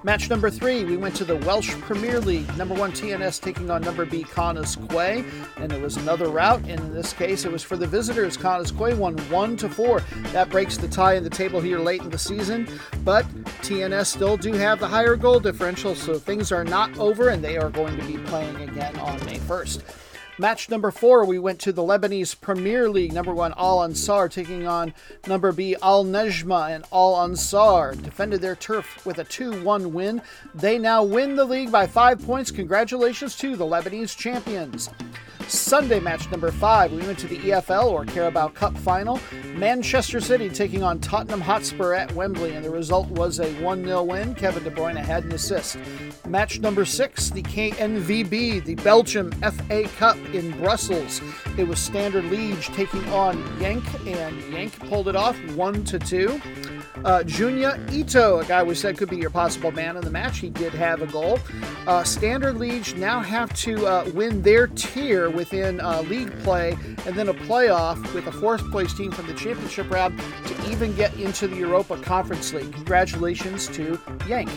[0.02, 2.56] Match number three, we went to the Welsh Premier League.
[2.56, 5.24] Number one TNS taking on number B Connah's Quay,
[5.58, 6.60] and it was another rout.
[6.62, 8.36] And in this case, it was for the visitors.
[8.36, 10.00] Connah's Quay won one to four.
[10.32, 12.68] That breaks the tie in the table here late in the season.
[13.04, 13.26] But
[13.62, 17.58] TNS still do have the higher goal differential, so things are not over, and they
[17.58, 20.07] are going to be playing again on May 1st.
[20.40, 23.12] Match number four, we went to the Lebanese Premier League.
[23.12, 24.94] Number one, Al Ansar taking on
[25.26, 30.22] number B, Al Nejma, and Al Ansar defended their turf with a 2 1 win.
[30.54, 32.52] They now win the league by five points.
[32.52, 34.90] Congratulations to the Lebanese champions.
[35.48, 39.18] Sunday match number five, we went to the EFL or Carabao Cup final.
[39.54, 44.02] Manchester City taking on Tottenham Hotspur at Wembley, and the result was a 1 0
[44.02, 44.34] win.
[44.34, 45.78] Kevin De Bruyne had an assist.
[46.26, 51.22] Match number six, the KNVB, the Belgium FA Cup in Brussels.
[51.56, 56.77] It was Standard Liège taking on Genk, and Genk pulled it off 1 to 2.
[57.04, 60.38] Uh, Junya Ito, a guy we said could be your possible man in the match,
[60.38, 61.38] he did have a goal.
[61.86, 67.16] Uh, Standard Liège now have to uh, win their tier within uh, league play and
[67.16, 71.14] then a playoff with a fourth place team from the championship round to even get
[71.14, 72.72] into the Europa Conference League.
[72.72, 74.48] Congratulations to Genk.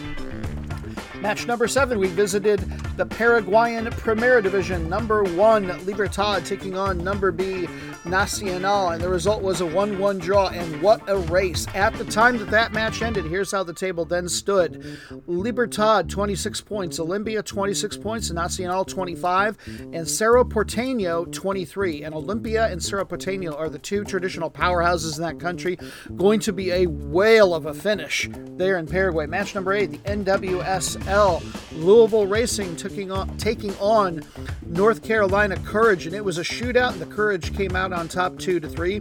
[1.22, 2.60] Match number seven, we visited
[2.98, 4.90] the Paraguayan Primera Division.
[4.90, 7.68] Number one, Libertad taking on number B,
[8.06, 10.48] Nacional, and the result was a 1 1 draw.
[10.48, 11.68] And what a race!
[11.76, 16.62] At the time that that match ended, here's how the table then stood Libertad 26
[16.62, 19.60] points, Olimpia, 26 points, Nacional 25,
[19.94, 22.04] and Cerro Porteño 23.
[22.04, 25.78] And Olimpia and Cerro Porteño are the two traditional powerhouses in that country.
[26.16, 29.28] Going to be a whale of a finish there in Paraguay.
[29.28, 31.11] Match number eight, the NWSL.
[31.12, 34.24] Louisville Racing taking on, taking on
[34.66, 38.38] North Carolina Courage, and it was a shootout, and the Courage came out on top
[38.40, 39.00] two to three.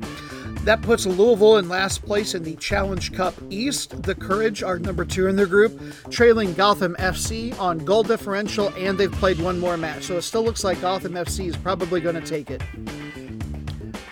[0.64, 4.02] That puts Louisville in last place in the Challenge Cup East.
[4.02, 8.98] The Courage are number two in their group, trailing Gotham FC on goal differential, and
[8.98, 10.04] they've played one more match.
[10.04, 12.60] So it still looks like Gotham FC is probably going to take it.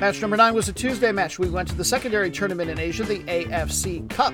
[0.01, 1.41] Match number nine was a Tuesday match.
[1.41, 4.33] We went to the secondary tournament in Asia, the AFC Cup.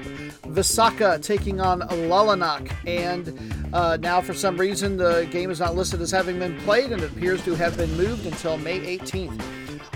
[0.48, 2.70] Visakha taking on Lalenok.
[2.86, 6.92] And uh, now, for some reason, the game is not listed as having been played
[6.92, 9.42] and it appears to have been moved until May 18th.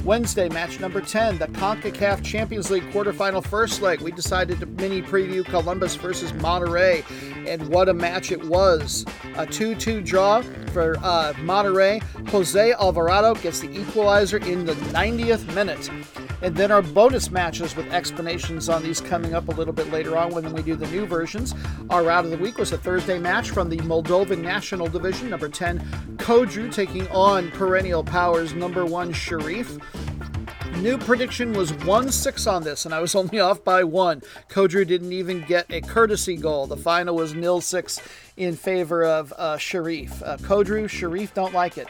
[0.05, 4.01] Wednesday, match number 10, the CONCACAF Champions League quarterfinal first leg.
[4.01, 7.05] We decided to mini preview Columbus versus Monterrey,
[7.49, 9.05] and what a match it was.
[9.37, 12.03] A 2 2 draw for uh, Monterrey.
[12.29, 15.91] Jose Alvarado gets the equalizer in the 90th minute.
[16.41, 20.17] And then our bonus matches with explanations on these coming up a little bit later
[20.17, 21.55] on when we do the new versions.
[21.91, 25.49] Our route of the week was a Thursday match from the Moldovan National Division, number
[25.49, 25.81] 10,
[26.19, 29.79] Codru taking on perennial powers number 1, Sheriff.
[30.81, 34.23] New prediction was 1 6 on this, and I was only off by one.
[34.49, 36.69] Codru didn't even get a courtesy goal.
[36.69, 38.01] The final was nil 6
[38.37, 40.23] in favor of uh, Sheriff.
[40.23, 41.89] Uh, Codru, Sheriff don't like it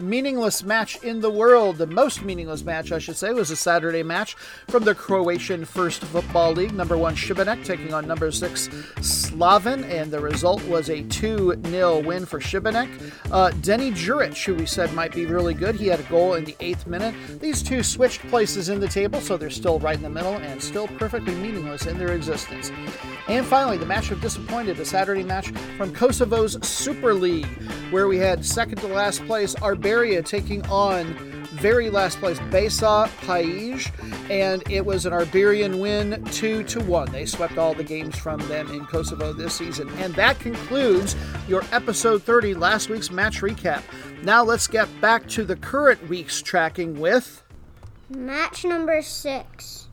[0.00, 1.78] meaningless match in the world.
[1.78, 4.34] The most meaningless match, I should say, was a Saturday match
[4.68, 6.72] from the Croatian First Football League.
[6.72, 12.00] Number one Šibenik taking on number six Slaven, and the result was a 2 0
[12.00, 13.12] win for Šibenik.
[13.30, 16.44] Uh, Denny Juric, who we said might be really good, he had a goal in
[16.44, 17.14] the eighth minute.
[17.40, 20.62] These two switched places in the table, so they're still right in the middle and
[20.62, 22.70] still perfectly meaningless in their existence.
[23.28, 27.46] And finally, the match of disappointed, a Saturday match from Kosovo's Super League,
[27.90, 29.54] where we had second to last place
[29.90, 31.04] Arberia taking on
[31.50, 37.10] very last place Besa Pejë, and it was an Arberian win, two to one.
[37.10, 41.16] They swept all the games from them in Kosovo this season, and that concludes
[41.48, 43.82] your episode 30, last week's match recap.
[44.22, 47.42] Now let's get back to the current week's tracking with
[48.08, 49.88] match number six.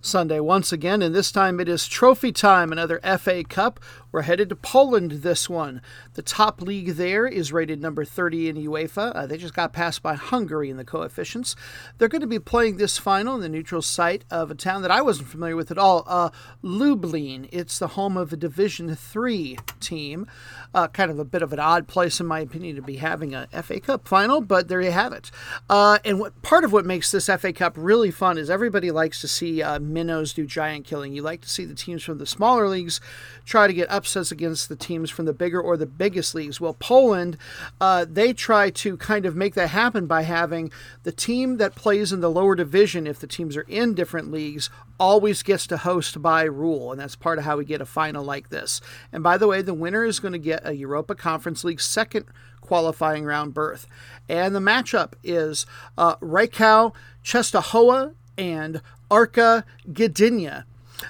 [0.00, 3.80] Sunday once again, and this time it is trophy time, another FA Cup.
[4.10, 5.82] We're headed to Poland this one.
[6.14, 9.14] The top league there is rated number 30 in UEFA.
[9.14, 11.54] Uh, they just got passed by Hungary in the coefficients.
[11.98, 14.90] They're going to be playing this final in the neutral site of a town that
[14.90, 16.30] I wasn't familiar with at all, uh,
[16.62, 17.48] Lublin.
[17.52, 20.26] It's the home of a Division 3 team.
[20.74, 23.34] Uh, kind of a bit of an odd place, in my opinion, to be having
[23.34, 25.30] a FA Cup final, but there you have it.
[25.68, 29.20] Uh, and what part of what makes this FA Cup really fun is everybody likes
[29.20, 31.12] to see uh, minnows do giant killing.
[31.12, 33.00] You like to see the teams from the smaller leagues
[33.44, 36.60] try to get upsets against the teams from the bigger or the biggest leagues.
[36.60, 37.36] Well, Poland,
[37.80, 40.70] uh, they try to kind of make that happen by having
[41.02, 44.70] the team that plays in the lower division, if the teams are in different leagues,
[45.00, 46.92] always gets to host by rule.
[46.92, 48.80] And that's part of how we get a final like this.
[49.12, 52.26] And by the way, the winner is going to get a Europa Conference League second
[52.60, 53.86] qualifying round berth.
[54.28, 56.92] And the matchup is uh, Rakow
[58.38, 58.80] and
[59.10, 60.64] Arka Gdynia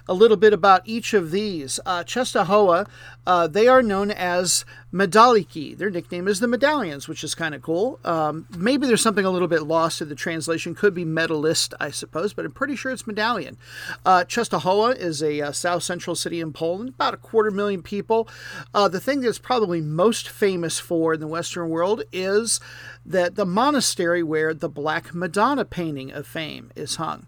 [0.07, 1.81] a little bit about each of these.
[1.87, 2.89] Uh, Czestochowa,
[3.27, 5.77] uh, they are known as Medaliki.
[5.77, 7.99] Their nickname is the Medallions, which is kind of cool.
[8.05, 10.75] Um, maybe there's something a little bit lost in the translation.
[10.75, 13.59] Could be medalist, I suppose, but I'm pretty sure it's medallion.
[14.05, 18.29] Uh, Czestochowa is a uh, south central city in Poland, about a quarter million people.
[18.73, 22.61] Uh, the thing that's probably most famous for in the Western world is
[23.05, 27.27] that the monastery where the Black Madonna painting of fame is hung.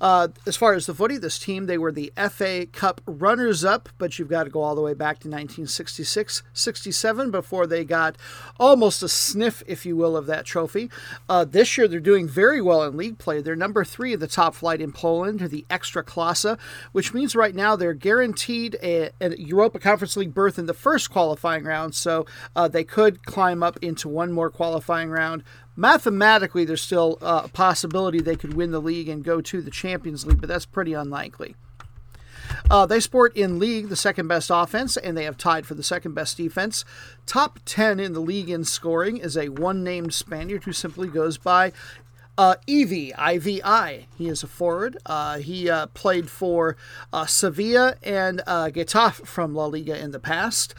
[0.00, 3.88] Uh, as far as the footy, this team, they were the FA Cup runners up,
[3.98, 8.16] but you've got to go all the way back to 1966 67 before they got
[8.58, 10.90] almost a sniff, if you will, of that trophy.
[11.28, 13.40] Uh, this year, they're doing very well in league play.
[13.40, 16.58] They're number three of the top flight in Poland, the Ekstraklasa,
[16.92, 21.10] which means right now they're guaranteed a, a Europa Conference League berth in the first
[21.10, 25.42] qualifying round, so uh, they could climb up into one more qualifying round
[25.78, 29.70] mathematically, there's still uh, a possibility they could win the league and go to the
[29.70, 31.54] Champions League, but that's pretty unlikely.
[32.70, 35.82] Uh, they sport in league the second best offense, and they have tied for the
[35.82, 36.84] second best defense.
[37.24, 41.38] Top 10 in the league in scoring is a one named Spaniard who simply goes
[41.38, 41.72] by
[42.36, 44.06] uh, Ivi, IVI.
[44.16, 44.96] He is a forward.
[45.04, 46.76] Uh, he uh, played for
[47.12, 50.74] uh, Sevilla and uh, Getafe from La Liga in the past.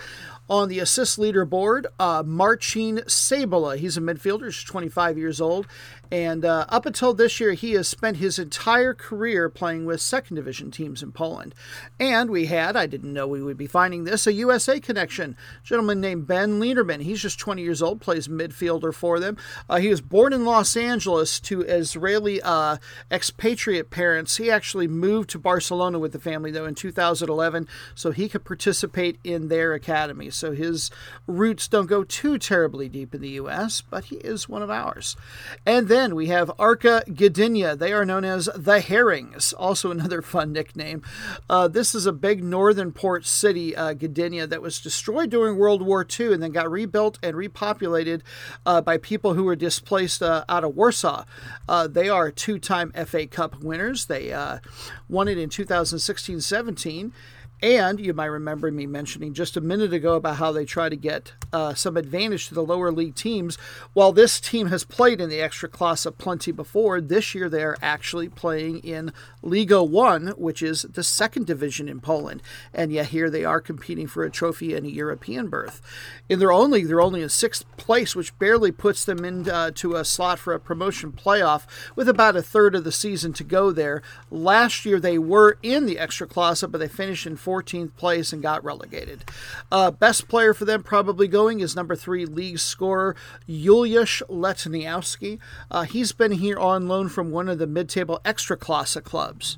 [0.49, 3.77] On the assist leaderboard, uh, Marcin Cebula.
[3.77, 4.45] He's a midfielder.
[4.45, 5.67] He's 25 years old.
[6.12, 10.36] And uh, up until this year, he has spent his entire career playing with second
[10.36, 11.54] division teams in Poland.
[12.00, 15.36] And we had, I didn't know we would be finding this, a USA connection.
[15.63, 17.02] A gentleman named Ben Lederman.
[17.02, 19.38] He's just 20 years old, plays midfielder for them.
[19.69, 22.78] Uh, he was born in Los Angeles to Israeli uh,
[23.12, 24.38] expatriate parents.
[24.38, 29.19] He actually moved to Barcelona with the family, though, in 2011, so he could participate
[29.24, 30.32] in their academy.
[30.32, 30.89] So his
[31.28, 35.15] roots don't go too terribly deep in the U.S., but he is one of ours.
[35.65, 37.77] And then then we have Arka Gdynia.
[37.77, 41.03] They are known as the Herrings, also another fun nickname.
[41.49, 45.81] Uh, this is a big northern port city, uh, Gdynia, that was destroyed during World
[45.81, 48.21] War II and then got rebuilt and repopulated
[48.65, 51.25] uh, by people who were displaced uh, out of Warsaw.
[51.67, 54.05] Uh, they are two time FA Cup winners.
[54.05, 54.59] They uh,
[55.09, 57.12] won it in 2016 17
[57.62, 60.95] And you might remember me mentioning just a minute ago about how they try to
[60.95, 63.58] get uh, some advantage to the lower league teams.
[63.93, 67.78] While this team has played in the extra Ekstraklasa plenty before, this year they are
[67.82, 72.41] actually playing in Liga 1, which is the second division in Poland.
[72.74, 75.82] And yet here they are competing for a trophy and a European berth.
[76.30, 79.99] In their own league, they're only in sixth place, which barely puts them into uh,
[79.99, 83.72] a slot for a promotion playoff with about a third of the season to go
[83.72, 84.01] there.
[84.32, 88.64] Last year they were in the Ekstraklasa, but they finished in 14th place and got
[88.64, 89.26] relegated.
[89.72, 93.16] Uh, best player for them probably going is number three league scorer
[93.47, 95.39] Juliusz Letniowski.
[95.72, 99.58] Uh, he's been here on loan from one of the mid-table Ekstraklasa clubs.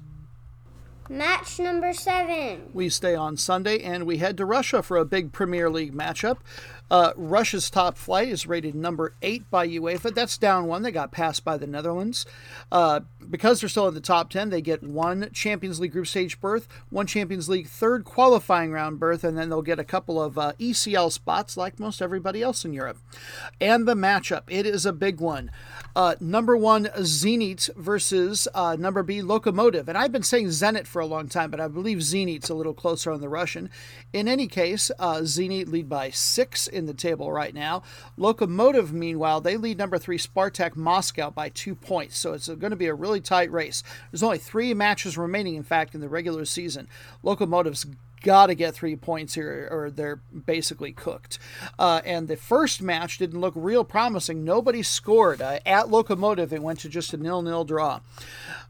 [1.09, 2.69] Match number seven.
[2.73, 6.37] We stay on Sunday and we head to Russia for a big Premier League matchup.
[6.91, 10.13] Uh, Russia's top flight is rated number eight by UEFA.
[10.13, 10.83] That's down one.
[10.83, 12.25] They got passed by the Netherlands.
[12.69, 16.41] Uh, because they're still in the top 10, they get one Champions League group stage
[16.41, 20.37] berth, one Champions League third qualifying round berth, and then they'll get a couple of
[20.37, 22.97] uh, ECL spots like most everybody else in Europe.
[23.61, 25.49] And the matchup, it is a big one.
[25.95, 29.87] Uh, number one, Zenit versus uh, number B, Lokomotiv.
[29.87, 32.73] And I've been saying Zenit for a long time, but I believe Zenit's a little
[32.73, 33.69] closer on the Russian.
[34.11, 37.83] In any case, uh, Zenit lead by six the table right now.
[38.17, 42.17] Lokomotiv, meanwhile, they lead number three Spartak Moscow by two points.
[42.17, 43.83] So it's going to be a really tight race.
[44.11, 46.87] There's only three matches remaining, in fact, in the regular season.
[47.23, 47.85] Lokomotiv's
[48.21, 51.39] got to get three points here or they're basically cooked.
[51.79, 54.43] Uh, and the first match didn't look real promising.
[54.43, 55.41] Nobody scored.
[55.41, 57.99] Uh, at Lokomotiv, it went to just a nil-nil draw.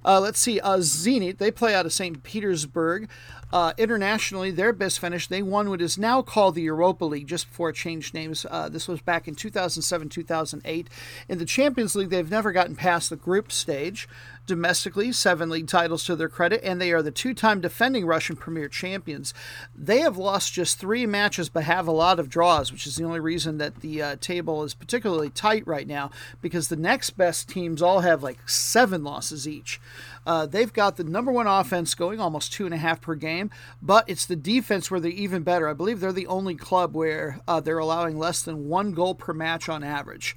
[0.04, 0.60] Uh, let's see.
[0.60, 2.24] Uh, Zenit, they play out of St.
[2.24, 3.10] Petersburg.
[3.54, 7.50] Uh, internationally, their best finish, they won what is now called the Europa League just
[7.50, 8.46] before it changed names.
[8.50, 10.88] Uh, this was back in 2007 2008.
[11.28, 14.08] In the Champions League, they've never gotten past the group stage.
[14.48, 18.36] Domestically, seven league titles to their credit, and they are the two time defending Russian
[18.36, 19.34] Premier champions.
[19.76, 23.04] They have lost just three matches but have a lot of draws, which is the
[23.04, 26.12] only reason that the uh, table is particularly tight right now
[26.42, 29.80] because the next best teams all have like seven losses each.
[30.26, 33.50] Uh, they've got the number one offense going, almost two and a half per game,
[33.82, 35.68] but it's the defense where they're even better.
[35.68, 39.34] I believe they're the only club where uh, they're allowing less than one goal per
[39.34, 40.36] match on average.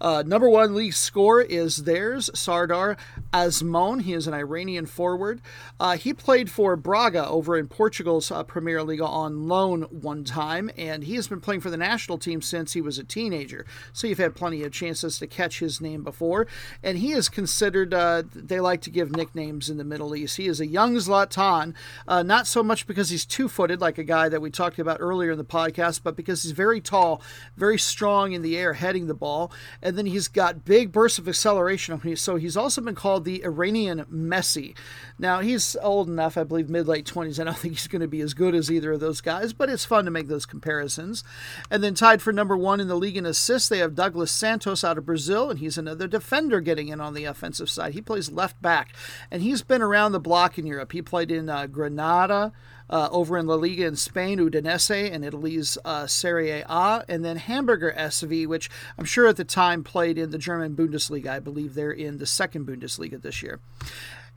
[0.00, 2.96] Uh, number one league score is theirs, Sardar
[3.32, 4.02] Azmoun.
[4.02, 5.40] He is an Iranian forward.
[5.80, 10.70] Uh, he played for Braga over in Portugal's uh, Premier League on loan one time,
[10.76, 13.64] and he has been playing for the national team since he was a teenager.
[13.92, 16.46] So you've had plenty of chances to catch his name before.
[16.82, 20.36] And he is considered, uh, they like to give nicknames in the Middle East.
[20.36, 21.74] He is a young Zlatan,
[22.06, 24.98] uh, not so much because he's two footed like a guy that we talked about
[25.00, 27.22] earlier in the podcast, but because he's very tall,
[27.56, 29.50] very strong in the air, heading the ball
[29.86, 32.16] and then he's got big bursts of acceleration.
[32.16, 34.76] So he's also been called the Iranian Messi.
[35.16, 37.38] Now he's old enough, I believe, mid late twenties.
[37.38, 39.70] I don't think he's going to be as good as either of those guys, but
[39.70, 41.22] it's fun to make those comparisons.
[41.70, 44.82] And then tied for number one in the league in assists, they have Douglas Santos
[44.82, 47.94] out of Brazil, and he's another defender getting in on the offensive side.
[47.94, 48.92] He plays left back,
[49.30, 50.90] and he's been around the block in Europe.
[50.90, 52.52] He played in uh, Granada
[52.88, 57.36] uh, over in La Liga in Spain, Udinese, and Italy's uh, Serie A, and then
[57.36, 61.28] Hamburger SV, which I'm sure at the time played in the German Bundesliga.
[61.28, 63.60] I believe they're in the second Bundesliga this year.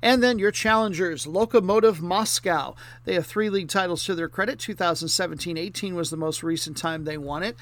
[0.01, 2.75] And then your challengers, Lokomotiv Moscow.
[3.05, 4.59] They have three league titles to their credit.
[4.59, 7.57] 2017 18 was the most recent time they won it.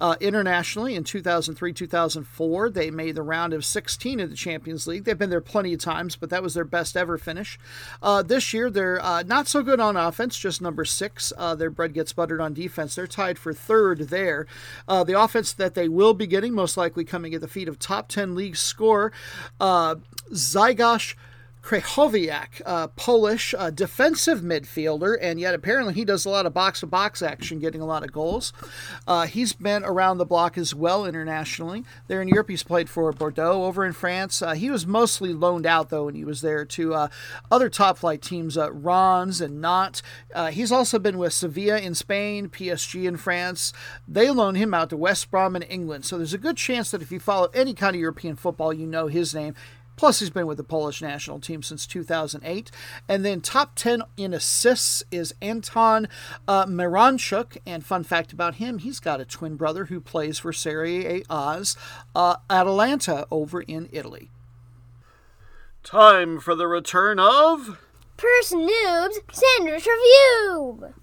[0.00, 5.04] Uh, internationally, in 2003 2004, they made the round of 16 of the Champions League.
[5.04, 7.56] They've been there plenty of times, but that was their best ever finish.
[8.02, 11.32] Uh, this year, they're uh, not so good on offense, just number six.
[11.36, 12.96] Uh, their bread gets buttered on defense.
[12.96, 14.46] They're tied for third there.
[14.88, 17.78] Uh, the offense that they will be getting, most likely coming at the feet of
[17.78, 19.12] top 10 league scorer,
[19.60, 19.96] uh,
[20.32, 21.14] Zygosh.
[21.62, 26.86] Krychowiak, a Polish defensive midfielder, and yet apparently he does a lot of box to
[26.86, 28.52] box action, getting a lot of goals.
[29.06, 31.84] Uh, he's been around the block as well internationally.
[32.08, 34.42] There in Europe, he's played for Bordeaux over in France.
[34.42, 37.08] Uh, he was mostly loaned out, though, when he was there to uh,
[37.50, 40.02] other top flight teams, uh, Reims and Nantes.
[40.34, 43.72] Uh, he's also been with Sevilla in Spain, PSG in France.
[44.06, 46.04] They loaned him out to West Brom in England.
[46.04, 48.86] So there's a good chance that if you follow any kind of European football, you
[48.86, 49.54] know his name.
[49.96, 52.70] Plus, he's been with the Polish national team since 2008.
[53.08, 56.08] And then top 10 in assists is Anton
[56.48, 57.58] uh, Miranchuk.
[57.66, 61.76] And fun fact about him, he's got a twin brother who plays for Serie A's
[62.14, 64.30] uh, Atalanta over in Italy.
[65.82, 67.78] Time for the return of...
[68.16, 70.94] Person Noob's Sandwich Review!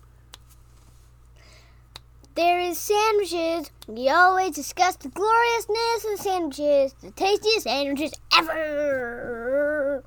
[2.40, 3.70] There is sandwiches.
[3.86, 10.06] We always discuss the gloriousness of sandwiches, the tastiest sandwiches ever.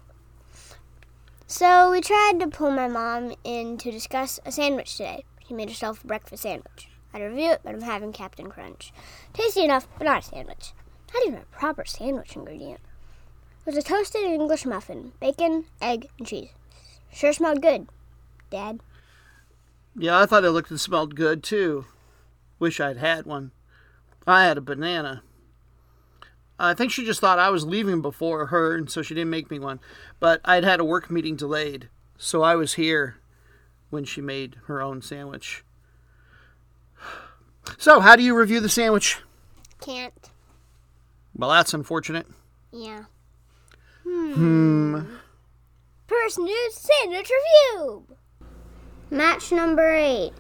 [1.47, 5.27] So we tried to pull my mom in to discuss a sandwich today.
[5.47, 6.89] She made herself a breakfast sandwich.
[7.13, 8.95] I'd review it, but I'm having Captain Crunch.
[9.35, 10.73] Tasty enough, but not a sandwich.
[11.13, 12.81] Not even a proper sandwich ingredient.
[13.67, 16.49] It was a toasted English muffin, bacon, egg, and cheese.
[17.13, 17.89] Sure smelled good,
[18.49, 18.81] Dad.
[19.95, 21.85] Yeah, I thought it looked and smelled good too.
[22.63, 23.51] Wish I'd had one.
[24.25, 25.25] I had a banana.
[26.61, 29.51] I think she just thought I was leaving before her, and so she didn't make
[29.51, 29.81] me one.
[30.21, 33.17] But I'd had a work meeting delayed, so I was here
[33.91, 35.65] when she made her own sandwich.
[37.79, 39.19] So, how do you review the sandwich?
[39.81, 40.31] Can't.
[41.35, 42.27] Well, that's unfortunate.
[42.73, 43.05] Yeah.
[44.05, 45.01] Hmm.
[46.07, 48.07] First news sandwich review.
[49.11, 50.33] Match number eight.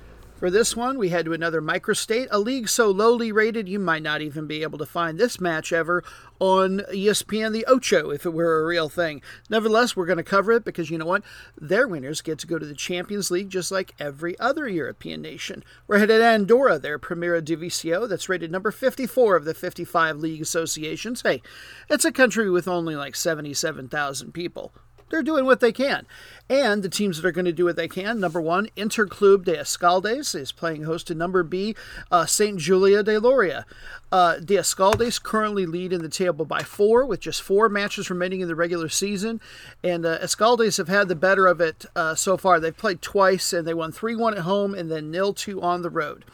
[0.42, 4.02] For this one, we head to another microstate, a league so lowly rated you might
[4.02, 6.02] not even be able to find this match ever
[6.40, 9.22] on ESPN the Ocho if it were a real thing.
[9.48, 11.22] Nevertheless, we're going to cover it because you know what?
[11.56, 15.62] Their winners get to go to the Champions League just like every other European nation.
[15.86, 20.42] We're headed to Andorra, their Primera Divisió, that's rated number 54 of the 55 league
[20.42, 21.22] associations.
[21.22, 21.40] Hey,
[21.88, 24.74] it's a country with only like 77,000 people
[25.12, 26.06] they're doing what they can.
[26.48, 29.56] And the teams that are going to do what they can number one, Interclub de
[29.56, 31.76] Escaldes is playing host to number B,
[32.10, 32.58] uh, St.
[32.58, 33.64] Julia de Loria.
[34.10, 38.40] Uh, de Escaldes currently lead in the table by four, with just four matches remaining
[38.40, 39.40] in the regular season.
[39.84, 42.58] And uh, Escaldes have had the better of it uh, so far.
[42.58, 45.82] They've played twice and they won 3 1 at home and then nil 2 on
[45.82, 46.24] the road.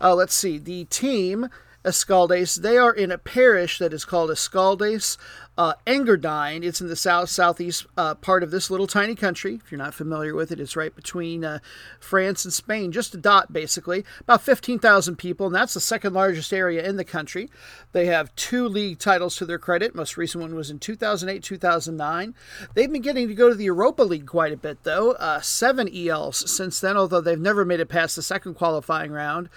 [0.00, 0.58] Uh, let's see.
[0.58, 1.48] The team.
[1.84, 2.62] Escaldes.
[2.62, 5.16] They are in a parish that is called Escaldes
[5.62, 6.64] uh, Engordany.
[6.64, 9.60] It's in the south southeast uh, part of this little tiny country.
[9.64, 11.60] If you're not familiar with it, it's right between uh,
[12.00, 14.04] France and Spain, just a dot basically.
[14.22, 17.48] About 15,000 people, and that's the second largest area in the country.
[17.92, 19.94] They have two league titles to their credit.
[19.94, 22.34] Most recent one was in 2008 2009.
[22.74, 25.12] They've been getting to go to the Europa League quite a bit, though.
[25.12, 29.48] Uh, seven ELs since then, although they've never made it past the second qualifying round.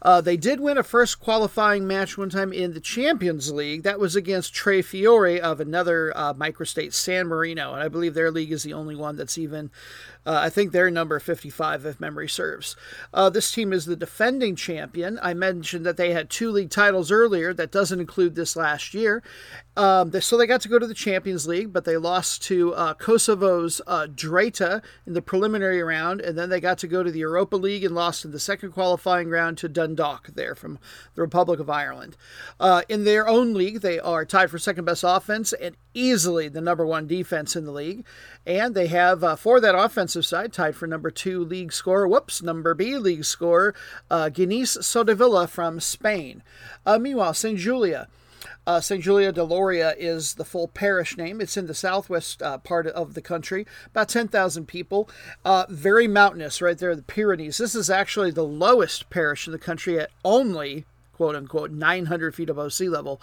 [0.00, 3.84] Uh, they did win a first qualifying match one time in the Champions League.
[3.84, 8.52] That was against Tre Fiori another uh, microstate, San Marino, and I believe their league
[8.52, 9.70] is the only one that's even.
[10.24, 12.76] Uh, I think they're number 55 if memory serves.
[13.12, 15.18] Uh, this team is the defending champion.
[15.22, 17.52] I mentioned that they had two league titles earlier.
[17.52, 19.22] That doesn't include this last year.
[19.76, 22.74] Um, they, so they got to go to the Champions League, but they lost to
[22.74, 27.10] uh, Kosovo's uh, Drita in the preliminary round, and then they got to go to
[27.10, 30.78] the Europa League and lost in the second qualifying round to Dundalk there from
[31.14, 32.16] the Republic of Ireland.
[32.60, 36.60] Uh, in their own league, they are tied for second best offense and easily the
[36.60, 38.04] number one defense in the league.
[38.46, 39.74] And they have, uh, for that
[40.20, 43.74] side, tied for number two league scorer, whoops, number B league scorer,
[44.10, 46.42] uh, Genís Soldevila from Spain.
[46.84, 47.58] Uh, meanwhile, St.
[47.58, 48.08] Julia.
[48.66, 49.02] Uh, St.
[49.02, 51.40] Julia de Loria is the full parish name.
[51.40, 55.08] It's in the southwest uh, part of the country, about 10,000 people.
[55.44, 57.58] Uh, very mountainous, right there, the Pyrenees.
[57.58, 60.84] This is actually the lowest parish in the country at only
[61.22, 63.22] quote unquote 900 feet above sea level.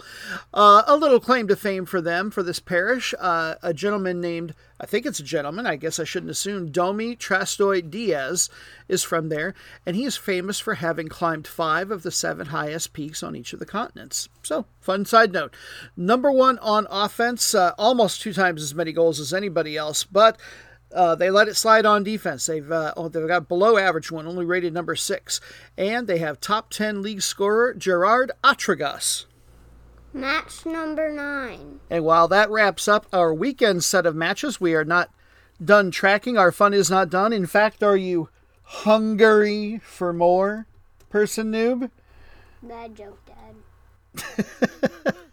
[0.54, 3.12] Uh, a little claim to fame for them for this parish.
[3.18, 7.14] Uh, a gentleman named, I think it's a gentleman, I guess I shouldn't assume, Domi
[7.14, 8.48] Trastoy Diaz
[8.88, 9.52] is from there,
[9.84, 13.52] and he is famous for having climbed five of the seven highest peaks on each
[13.52, 14.30] of the continents.
[14.42, 15.54] So, fun side note.
[15.94, 20.40] Number one on offense, uh, almost two times as many goals as anybody else, but
[20.94, 22.46] uh, they let it slide on defense.
[22.46, 25.40] They've uh, oh, they've got below average one, only rated number six,
[25.76, 29.26] and they have top ten league scorer Gerard Atragas.
[30.12, 31.78] Match number nine.
[31.88, 35.10] And while that wraps up our weekend set of matches, we are not
[35.64, 36.36] done tracking.
[36.36, 37.32] Our fun is not done.
[37.32, 38.28] In fact, are you
[38.62, 40.66] hungry for more,
[41.08, 41.90] person noob?
[42.62, 45.14] Bad joke, Dad.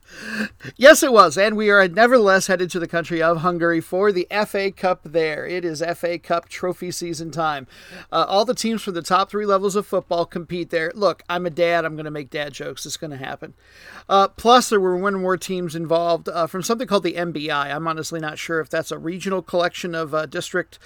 [0.75, 1.37] Yes, it was.
[1.37, 5.45] And we are nevertheless headed to the country of Hungary for the FA Cup there.
[5.45, 7.67] It is FA Cup trophy season time.
[8.11, 10.91] Uh, all the teams from the top three levels of football compete there.
[10.93, 11.85] Look, I'm a dad.
[11.85, 12.85] I'm going to make dad jokes.
[12.85, 13.53] It's going to happen.
[14.09, 17.73] Uh, plus, there were one more teams involved uh, from something called the MBI.
[17.73, 20.79] I'm honestly not sure if that's a regional collection of uh, district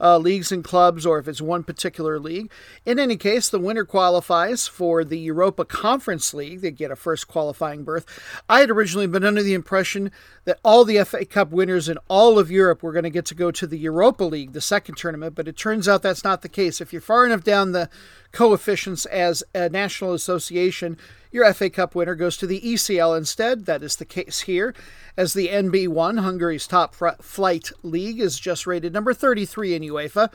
[0.00, 2.50] uh, leagues and clubs or if it's one particular league.
[2.84, 6.60] In any case, the winner qualifies for the Europa Conference League.
[6.60, 8.06] They get a first qualifying berth.
[8.48, 10.10] I had originally been under the impression
[10.44, 13.34] that all the FA Cup winners in all of Europe were going to get to
[13.34, 16.48] go to the Europa League, the second tournament, but it turns out that's not the
[16.48, 16.80] case.
[16.80, 17.90] If you're far enough down the
[18.32, 20.96] coefficients as a national association,
[21.30, 23.66] your FA Cup winner goes to the ECL instead.
[23.66, 24.74] That is the case here,
[25.16, 30.32] as the NB1, Hungary's top fr- flight league, is just rated number 33 in UEFA.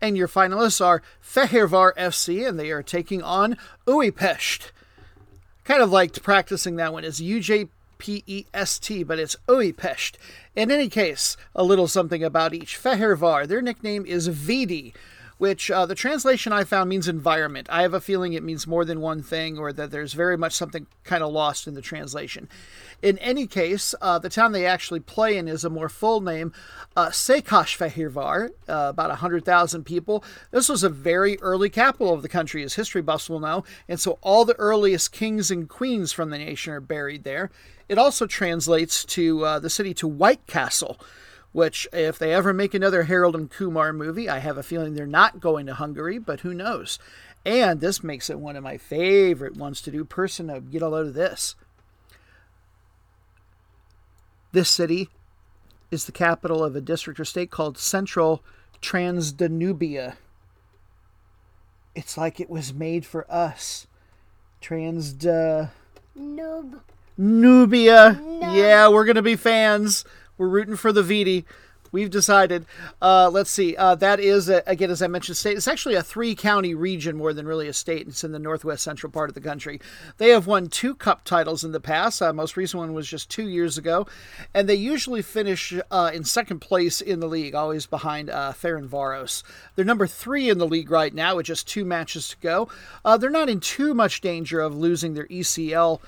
[0.00, 4.70] And your finalists are Fehérvár FC, and they are taking on Újpest.
[5.64, 7.68] Kind of liked practicing that one as UJ
[7.98, 10.16] P E S T, but it's Újpest.
[10.54, 12.80] In any case, a little something about each.
[12.80, 14.94] Fehérvár, their nickname is Vidi,
[15.38, 17.68] which uh, the translation I found means environment.
[17.70, 20.54] I have a feeling it means more than one thing, or that there's very much
[20.54, 22.48] something kind of lost in the translation.
[23.02, 26.52] In any case, uh, the town they actually play in is a more full name,
[26.96, 30.24] uh, Székesfehérvár, uh, about 100,000 people.
[30.50, 34.00] This was a very early capital of the country, as history buffs will know, and
[34.00, 37.50] so all the earliest kings and queens from the nation are buried there.
[37.88, 40.98] It also translates to uh, the city to White Castle,
[41.56, 45.06] which, if they ever make another Harold and Kumar movie, I have a feeling they're
[45.06, 46.98] not going to Hungary, but who knows?
[47.46, 50.04] And this makes it one of my favorite ones to do.
[50.04, 51.54] Person, get a load of this.
[54.52, 55.08] This city
[55.90, 58.44] is the capital of a district or state called Central
[58.82, 60.16] Transdanubia.
[61.94, 63.86] It's like it was made for us.
[64.60, 65.70] Transda.
[66.14, 66.80] Noob.
[67.16, 68.20] Nubia.
[68.22, 68.54] No.
[68.54, 70.04] Yeah, we're going to be fans.
[70.38, 71.44] We're rooting for the Vidi.
[71.92, 72.66] We've decided.
[73.00, 73.76] Uh, let's see.
[73.76, 75.56] Uh, that is, uh, again, as I mentioned, state.
[75.56, 78.06] It's actually a three county region more than really a state.
[78.06, 79.80] It's in the northwest central part of the country.
[80.18, 82.20] They have won two cup titles in the past.
[82.20, 84.06] Uh, most recent one was just two years ago.
[84.52, 89.42] And they usually finish uh, in second place in the league, always behind uh, Ferencváros.
[89.74, 92.68] They're number three in the league right now with just two matches to go.
[93.04, 96.00] Uh, they're not in too much danger of losing their ECL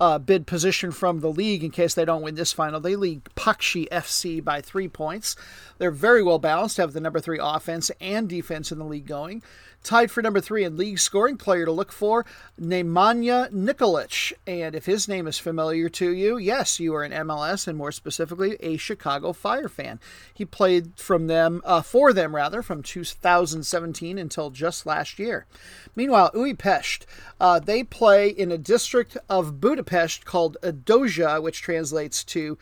[0.00, 2.80] uh, bid position from the league in case they don't win this final.
[2.80, 5.36] They lead Paksi FC by three points.
[5.78, 9.42] They're very well balanced, have the number three offense and defense in the league going.
[9.82, 12.26] Tied for number three in league scoring, player to look for,
[12.60, 14.32] Nemanja Nikolic.
[14.46, 17.92] And if his name is familiar to you, yes, you are an MLS and more
[17.92, 20.00] specifically a Chicago Fire fan.
[20.34, 25.46] He played from them, uh, for them rather, from 2017 until just last year.
[25.94, 27.04] Meanwhile, Újpest,
[27.40, 32.58] uh, they play in a district of Budapest called Dózsa, which translates to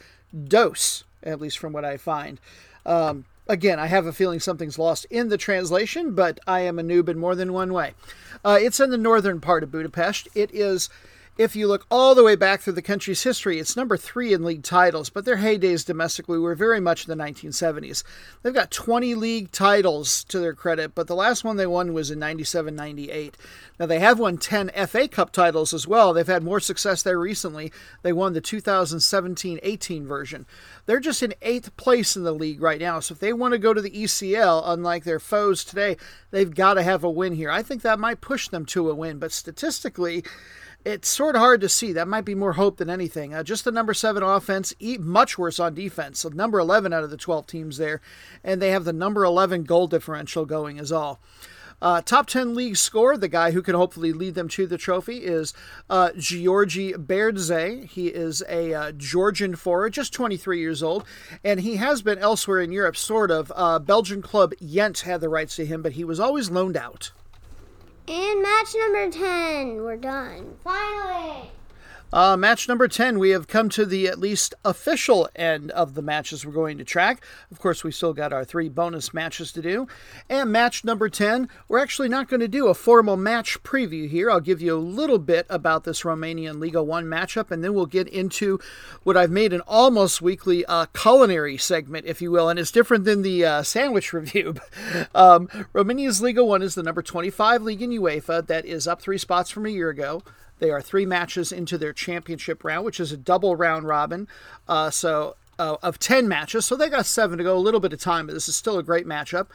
[0.47, 2.39] dose, at least from what I find.
[2.85, 6.83] Um, again, I have a feeling something's lost in the translation, but I am a
[6.83, 7.95] noob in more than one way.
[8.45, 10.29] Uh, it's in the northern part of Budapest.
[10.35, 10.89] It is,
[11.37, 14.45] if you look all the way back through the country's history, it's number three in
[14.45, 18.05] league titles, but their heydays domestically were very much in the 1970s.
[18.43, 22.11] They've got 20 league titles to their credit, but the last one they won was
[22.11, 23.37] in 97 98.
[23.81, 26.13] Now, they have won 10 FA Cup titles as well.
[26.13, 27.73] They've had more success there recently.
[28.03, 30.47] They won the 2017 18 version.
[30.87, 33.01] They're just in eighth place in the league right now.
[33.01, 35.97] So, if they want to go to the ECL, unlike their foes today,
[36.31, 37.51] they've got to have a win here.
[37.51, 40.23] I think that might push them to a win, but statistically,
[40.85, 41.93] it's sort of hard to see.
[41.93, 43.35] That might be more hope than anything.
[43.35, 46.21] Uh, just the number seven offense, much worse on defense.
[46.21, 48.01] So number 11 out of the 12 teams there.
[48.43, 51.21] And they have the number 11 goal differential going as all.
[51.83, 55.19] Uh, top 10 league score, the guy who can hopefully lead them to the trophy
[55.19, 55.53] is
[55.91, 57.91] uh, Georgi Beridze.
[57.91, 61.05] He is a uh, Georgian forward, just 23 years old,
[61.43, 63.53] and he has been elsewhere in Europe, sort of.
[63.55, 67.13] Uh, Belgian club Gent had the rights to him, but he was always loaned out.
[68.07, 69.83] And match number 10.
[69.83, 70.57] We're done.
[70.63, 71.51] Finally.
[72.15, 76.01] Uh, match number 10, we have come to the at least official end of the
[76.01, 77.21] matches we're going to track.
[77.51, 79.89] Of course, we still got our three bonus matches to do.
[80.31, 84.31] And match number 10, we're actually not going to do a formal match preview here.
[84.31, 87.85] I'll give you a little bit about this Romanian Liga 1 matchup, and then we'll
[87.85, 88.61] get into
[89.03, 92.49] what I've made an almost weekly uh, culinary segment, if you will.
[92.49, 94.55] And it's different than the uh, sandwich review.
[95.17, 99.19] um, Romania's Liga 1 is the number 25 league in UEFA that is up three
[99.19, 100.23] spots from a year ago.
[100.59, 104.29] They are three matches into their championship round, which is a double round robin.
[104.69, 107.93] Uh, so uh, of 10 matches, so they got seven to go, a little bit
[107.93, 109.47] of time, but this is still a great matchup.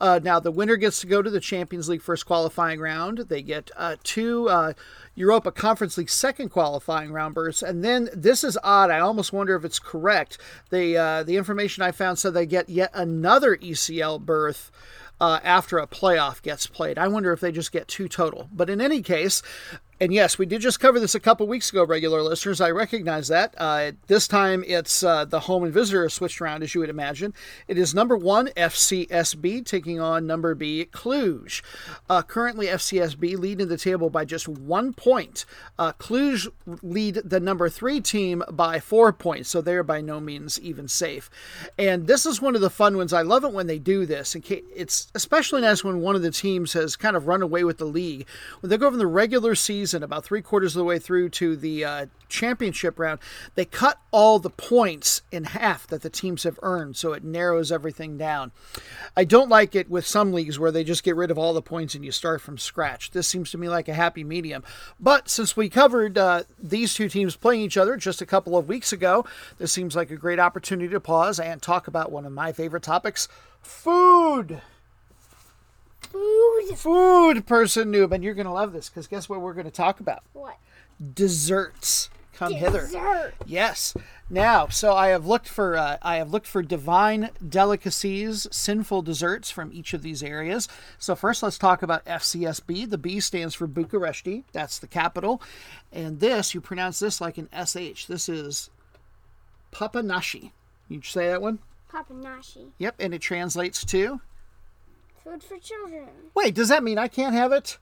[0.00, 3.18] Uh, now, the winner gets to go to the Champions League first qualifying round.
[3.18, 4.72] They get uh, two uh,
[5.14, 8.90] Europa Conference League second qualifying round berths, and then this is odd.
[8.90, 10.38] I almost wonder if it's correct.
[10.70, 14.70] They, uh, the information I found said they get yet another ECL berth.
[15.20, 16.98] Uh, after a playoff gets played.
[16.98, 18.48] I wonder if they just get two total.
[18.52, 19.42] But in any case,
[20.00, 22.60] and yes, we did just cover this a couple weeks ago, regular listeners.
[22.60, 23.54] I recognize that.
[23.56, 27.32] Uh, this time it's uh, the home and visitor switched around, as you would imagine.
[27.68, 31.62] It is number one, FCSB, taking on number B, Cluj.
[32.10, 35.44] Uh, currently, FCSB leading the table by just one point.
[35.78, 36.48] Uh, Cluj
[36.82, 41.30] lead the number three team by four points, so they're by no means even safe.
[41.78, 43.12] And this is one of the fun ones.
[43.12, 44.34] I love it when they do this.
[44.34, 47.84] It's especially nice when one of the teams has kind of run away with the
[47.84, 48.26] league.
[48.60, 51.28] When they go from the regular season, season, about three quarters of the way through
[51.28, 53.20] to the uh, championship round,
[53.54, 57.70] they cut all the points in half that the teams have earned, so it narrows
[57.70, 58.50] everything down.
[59.16, 61.62] I don't like it with some leagues where they just get rid of all the
[61.62, 63.12] points and you start from scratch.
[63.12, 64.64] This seems to me like a happy medium.
[64.98, 68.66] But since we covered uh, these two teams playing each other just a couple of
[68.66, 69.24] weeks ago,
[69.58, 72.82] this seems like a great opportunity to pause and talk about one of my favorite
[72.82, 73.28] topics
[73.62, 74.60] food.
[76.14, 76.78] Food.
[76.78, 79.72] Food person noob, and you're going to love this because guess what we're going to
[79.72, 80.22] talk about?
[80.32, 80.58] What?
[81.14, 82.08] Desserts.
[82.34, 82.82] Come hither.
[82.82, 83.34] Dessert.
[83.46, 83.94] Yes.
[84.30, 89.50] Now, so I have looked for uh, I have looked for divine delicacies, sinful desserts
[89.50, 90.68] from each of these areas.
[90.98, 92.88] So first, let's talk about FCSB.
[92.88, 94.44] The B stands for Bucharesti.
[94.52, 95.42] That's the capital,
[95.92, 98.06] and this you pronounce this like an sh.
[98.06, 98.70] This is
[99.72, 100.52] papanashi.
[100.88, 101.58] You say that one?
[101.92, 102.70] Papanashi.
[102.78, 104.20] Yep, and it translates to.
[105.24, 106.08] Food for children.
[106.34, 107.78] Wait, does that mean I can't have it?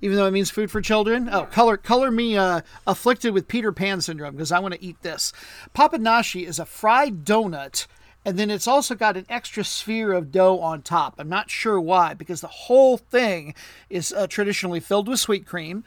[0.00, 1.28] Even though it means food for children?
[1.32, 5.00] Oh, color color me uh, afflicted with Peter Pan syndrome because I want to eat
[5.02, 5.32] this.
[5.74, 7.86] Papanashi is a fried donut,
[8.24, 11.14] and then it's also got an extra sphere of dough on top.
[11.18, 13.54] I'm not sure why, because the whole thing
[13.88, 15.84] is uh, traditionally filled with sweet cream.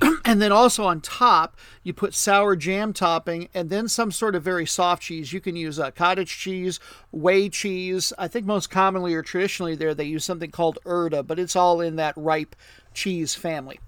[0.24, 4.42] and then also on top, you put sour jam topping and then some sort of
[4.42, 5.32] very soft cheese.
[5.32, 6.78] You can use uh, cottage cheese,
[7.10, 8.12] whey cheese.
[8.18, 11.80] I think most commonly or traditionally there they use something called Erda, but it's all
[11.80, 12.54] in that ripe
[12.94, 13.80] cheese family.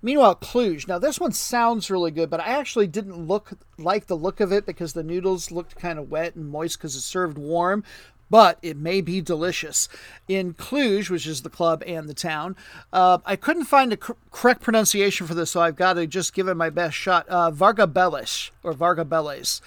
[0.00, 0.86] Meanwhile, Cluj.
[0.86, 4.52] Now, this one sounds really good, but I actually didn't look like the look of
[4.52, 7.82] it because the noodles looked kind of wet and moist because it's served warm.
[8.30, 9.88] But it may be delicious.
[10.28, 12.56] In Cluj, which is the club and the town,
[12.92, 16.34] uh, I couldn't find a cor- correct pronunciation for this, so I've got to just
[16.34, 17.26] give it my best shot.
[17.28, 19.60] Uh, Vargabeles or Vargabeles.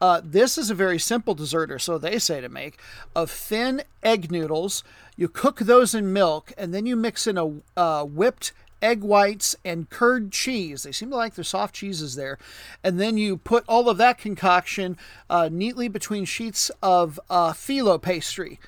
[0.00, 2.78] Uh, this is a very simple dessert, or so they say to make,
[3.14, 4.82] of thin egg noodles.
[5.16, 8.52] You cook those in milk, and then you mix in a uh, whipped
[8.82, 10.82] egg whites and curd cheese.
[10.82, 12.38] They seem to like their soft cheeses there.
[12.84, 14.96] And then you put all of that concoction
[15.28, 18.58] uh, neatly between sheets of uh, phyllo pastry.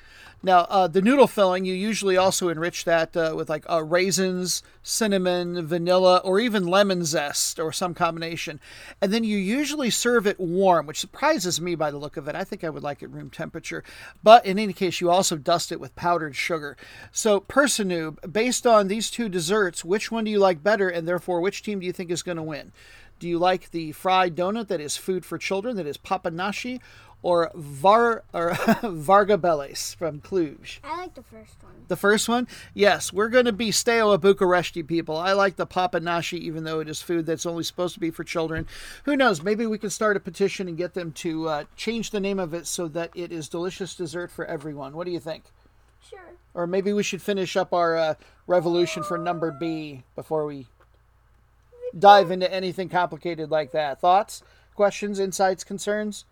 [0.41, 4.63] Now, uh, the noodle filling, you usually also enrich that uh, with like uh, raisins,
[4.81, 8.61] cinnamon, vanilla, or even lemon zest or some combination.
[9.01, 12.35] And then you usually serve it warm, which surprises me by the look of it.
[12.35, 13.83] I think I would like it room temperature.
[14.23, 16.77] But in any case, you also dust it with powdered sugar.
[17.11, 20.87] So, Persanoob, based on these two desserts, which one do you like better?
[20.87, 22.71] And therefore, which team do you think is going to win?
[23.19, 26.79] Do you like the fried donut that is food for children, that is papanashi,
[27.21, 28.51] or Var or
[28.81, 30.79] Vargabeles from Cluj.
[30.83, 31.73] I like the first one.
[31.87, 35.17] The first one, yes, we're going to be Steaua Bucharesti people.
[35.17, 38.23] I like the papanashi, even though it is food that's only supposed to be for
[38.23, 38.67] children.
[39.03, 39.41] Who knows?
[39.41, 42.53] Maybe we can start a petition and get them to uh, change the name of
[42.53, 44.95] it so that it is delicious dessert for everyone.
[44.95, 45.45] What do you think?
[46.07, 46.19] Sure.
[46.53, 48.13] Or maybe we should finish up our uh,
[48.47, 50.67] revolution for number B before we
[51.97, 53.99] dive into anything complicated like that.
[53.99, 54.43] Thoughts,
[54.75, 56.25] questions, insights, concerns?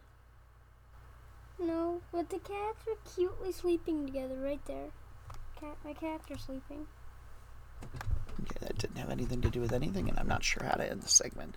[1.60, 4.90] No, but the cats are cutely sleeping together right there.
[5.60, 6.86] Cat, my cats are sleeping.
[8.42, 10.90] Okay, that didn't have anything to do with anything, and I'm not sure how to
[10.90, 11.56] end the segment.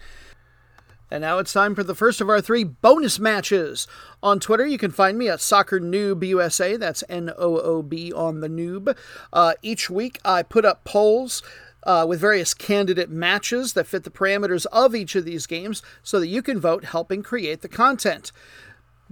[1.10, 3.86] And now it's time for the first of our three bonus matches.
[4.22, 6.78] On Twitter, you can find me at Soccer Noob.
[6.78, 8.96] That's N O O B on the noob.
[9.32, 11.42] Uh, each week, I put up polls.
[11.82, 16.20] Uh, with various candidate matches that fit the parameters of each of these games so
[16.20, 18.32] that you can vote, helping create the content.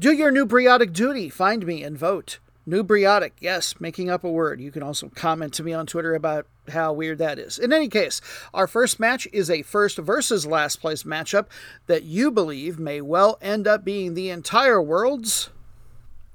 [0.00, 1.28] Do your nubriotic duty.
[1.28, 2.38] Find me and vote.
[2.68, 4.60] Nubriotic, yes, making up a word.
[4.60, 7.58] You can also comment to me on Twitter about how weird that is.
[7.58, 8.20] In any case,
[8.54, 11.46] our first match is a first versus last place matchup
[11.88, 15.50] that you believe may well end up being the entire world's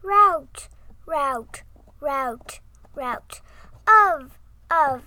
[0.02, 0.68] Route,
[1.06, 1.64] route,
[2.02, 2.60] route,
[2.94, 3.40] route.
[3.88, 4.38] Of,
[4.70, 5.04] of,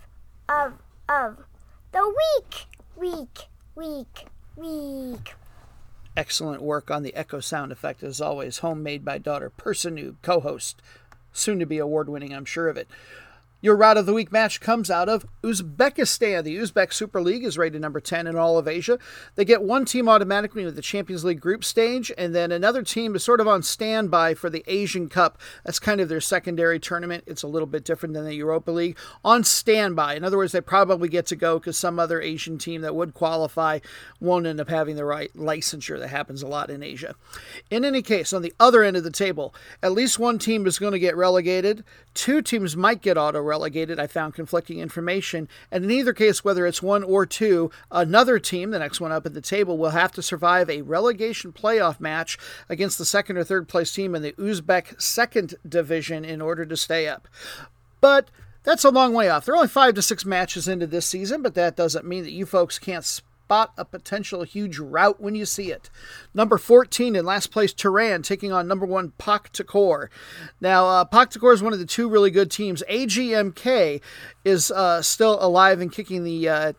[0.49, 0.73] of,
[1.11, 1.45] of.
[1.93, 4.27] The week, week, week,
[4.57, 5.35] week.
[6.17, 8.59] Excellent work on the echo sound effect as always.
[8.59, 10.81] Homemade by daughter Persanoob, co-host,
[11.33, 12.89] soon to be award winning, I'm sure of it.
[13.63, 16.45] Your route of the week match comes out of Uzbekistan.
[16.45, 18.99] The Uzbek Super League is rated number 10 in all of Asia.
[19.35, 23.17] They get one team automatically into the Champions League group stage, and then another team
[23.17, 25.39] is sort of on standby for the Asian Cup.
[25.65, 27.25] That's kind of their secondary tournament.
[27.27, 28.99] It's a little bit different than the Europa League.
[29.25, 30.17] On standby.
[30.17, 33.15] In other words, they probably get to go because some other Asian team that would
[33.15, 33.79] qualify
[34.21, 35.99] won't end up having the right licensure.
[35.99, 37.15] That happens a lot in Asia.
[37.71, 40.79] In any case, on the other end of the table, at least one team is
[40.79, 41.85] going to get relegated.
[42.13, 43.99] Two teams might get auto relegated.
[43.99, 45.49] I found conflicting information.
[45.71, 49.25] And in either case, whether it's one or two, another team, the next one up
[49.25, 52.37] at the table, will have to survive a relegation playoff match
[52.69, 56.77] against the second or third place team in the Uzbek second division in order to
[56.77, 57.29] stay up.
[58.01, 58.29] But
[58.67, 59.45] That's a long way off.
[59.45, 62.45] They're only five to six matches into this season, but that doesn't mean that you
[62.45, 63.05] folks can't
[63.47, 65.89] spot a potential huge rout when you see it.
[66.35, 70.09] Number 14 in last place, Turan taking on number one, Pakhtakor.
[70.61, 72.83] Now, uh, Pakhtakor is one of the two really good teams.
[72.91, 74.01] AGMK
[74.45, 76.73] is uh, still alive and kicking the uh,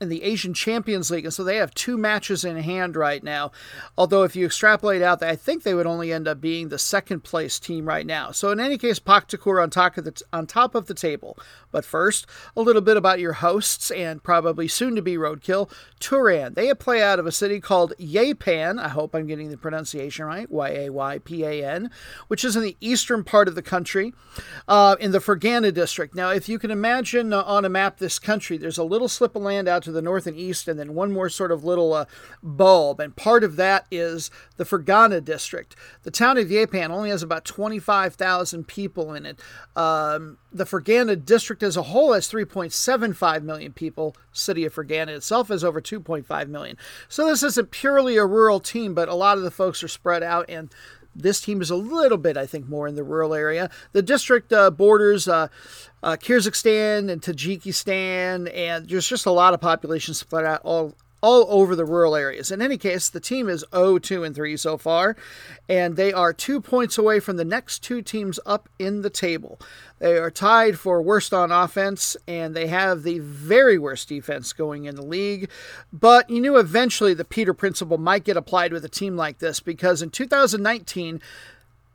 [0.00, 3.52] in the Asian Champions League, and so they have two matches in hand right now.
[3.96, 7.24] Although, if you extrapolate out, I think they would only end up being the second
[7.24, 8.30] place team right now.
[8.30, 11.38] So, in any case, Pakhtakor on top of the on top of the table.
[11.70, 12.26] But first,
[12.56, 16.54] a little bit about your hosts and probably soon to be Roadkill, Turan.
[16.54, 18.80] They play out of a city called Yaypan.
[18.80, 20.50] I hope I'm getting the pronunciation right.
[20.50, 21.90] Y A Y P A N,
[22.28, 24.14] which is in the eastern part of the country,
[24.68, 26.14] uh, in the Fergana district.
[26.14, 29.34] Now, if you can imagine uh, on a map this country, there's a little slip
[29.34, 31.92] of land out to the north and east, and then one more sort of little
[31.92, 32.04] uh,
[32.42, 33.00] bulb.
[33.00, 35.76] And part of that is the Fergana district.
[36.02, 39.40] The town of Yaypan only has about 25,000 people in it.
[39.76, 44.16] Um, the Fergana district as a whole has 3.75 million people.
[44.32, 46.76] City of Fergana itself has over 2.5 million.
[47.08, 50.22] So this isn't purely a rural team, but a lot of the folks are spread
[50.22, 50.70] out and
[51.14, 53.70] this team is a little bit, I think, more in the rural area.
[53.92, 55.48] The district uh, borders uh,
[56.02, 60.94] uh, Kyrgyzstan and Tajikistan, and there's just a lot of population spread out all
[61.24, 62.50] all over the rural areas.
[62.50, 65.16] In any case, the team is 0 2 and 3 so far,
[65.70, 69.58] and they are two points away from the next two teams up in the table.
[70.00, 74.84] They are tied for worst on offense, and they have the very worst defense going
[74.84, 75.48] in the league.
[75.94, 79.60] But you knew eventually the Peter principle might get applied with a team like this
[79.60, 81.22] because in 2019,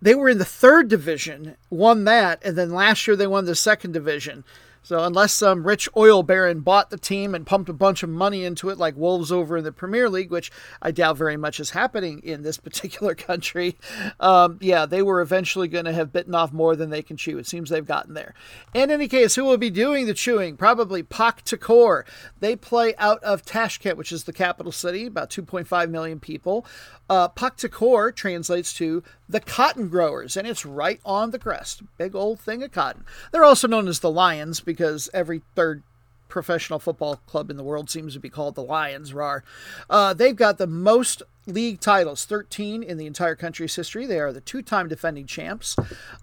[0.01, 3.53] they were in the third division, won that, and then last year they won the
[3.53, 4.43] second division.
[4.83, 8.43] So unless some rich oil baron bought the team and pumped a bunch of money
[8.43, 10.51] into it, like Wolves over in the Premier League, which
[10.81, 13.77] I doubt very much is happening in this particular country,
[14.19, 17.37] um, yeah, they were eventually going to have bitten off more than they can chew.
[17.37, 18.33] It seems they've gotten there.
[18.73, 20.57] In any case, who will be doing the chewing?
[20.57, 22.03] Probably Pakhtakor.
[22.39, 26.65] They play out of Tashkent, which is the capital city, about 2.5 million people.
[27.09, 31.81] Uh, Pakhtakor translates to the cotton growers, and it's right on the crest.
[31.97, 33.03] Big old thing of cotton.
[33.31, 35.81] They're also known as the Lions because every third
[36.29, 39.13] professional football club in the world seems to be called the Lions.
[39.13, 39.43] Rar.
[39.89, 44.05] Uh, they've got the most league titles, 13 in the entire country's history.
[44.05, 45.75] They are the two time defending champs.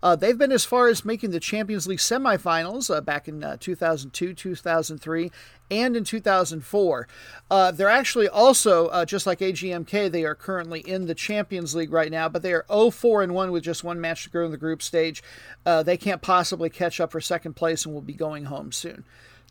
[0.03, 3.57] Uh, they've been as far as making the Champions League semifinals uh, back in uh,
[3.59, 5.31] 2002, 2003,
[5.71, 7.09] and in 2004.
[7.51, 11.93] Uh, they're actually also, uh, just like AGMK, they are currently in the Champions League
[11.93, 14.45] right now, but they are 0 4 and 1 with just one match to go
[14.45, 15.23] in the group stage.
[15.65, 19.05] Uh, they can't possibly catch up for second place and will be going home soon.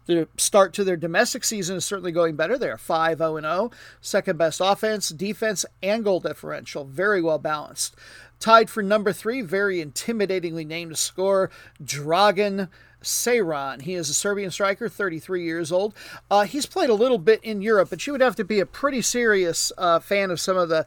[0.05, 2.57] The start to their domestic season is certainly going better.
[2.57, 6.85] They are 5 0 0, second best offense, defense, and goal differential.
[6.85, 7.95] Very well balanced.
[8.39, 11.49] Tied for number three, very intimidatingly named scorer,
[11.83, 12.69] Dragan
[13.01, 13.81] Ćeran.
[13.81, 15.93] He is a Serbian striker, 33 years old.
[16.29, 18.65] Uh, he's played a little bit in Europe, but you would have to be a
[18.65, 20.85] pretty serious uh, fan of some of the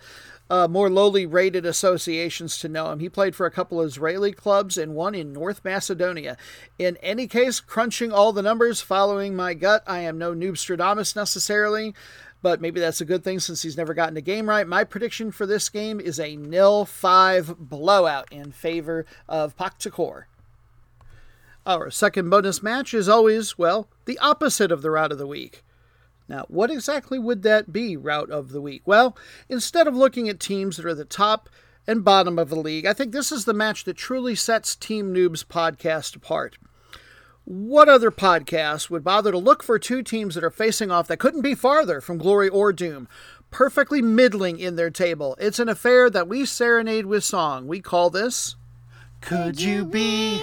[0.50, 3.00] uh, more lowly rated associations to know him.
[3.00, 6.36] He played for a couple Israeli clubs and one in North Macedonia.
[6.78, 11.94] In any case, crunching all the numbers, following my gut, I am no Noobstradamus necessarily,
[12.42, 14.66] but maybe that's a good thing since he's never gotten a game right.
[14.66, 20.24] My prediction for this game is a nil 5 blowout in favor of Pakhtakor.
[21.66, 25.62] Our second bonus match is always, well, the opposite of the route of the week.
[26.28, 28.82] Now, what exactly would that be, route of the week?
[28.84, 29.16] Well,
[29.48, 31.48] instead of looking at teams that are the top
[31.86, 35.14] and bottom of the league, I think this is the match that truly sets Team
[35.14, 36.58] Noob's podcast apart.
[37.44, 41.18] What other podcast would bother to look for two teams that are facing off that
[41.18, 43.08] couldn't be farther from glory or doom?
[43.50, 45.34] Perfectly middling in their table.
[45.40, 47.66] It's an affair that we serenade with song.
[47.66, 48.56] We call this
[49.22, 50.42] Could You Be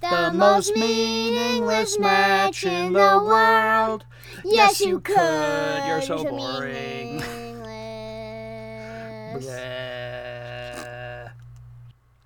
[0.00, 4.04] the most meaningless match in the world?
[4.44, 5.84] Yes, you could.
[5.86, 7.22] You're so boring.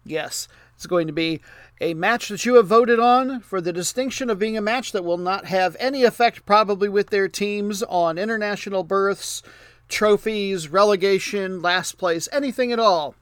[0.07, 1.41] Yes, it's going to be
[1.81, 5.05] a match that you have voted on for the distinction of being a match that
[5.05, 9.43] will not have any effect, probably, with their teams on international berths,
[9.89, 13.15] trophies, relegation, last place, anything at all.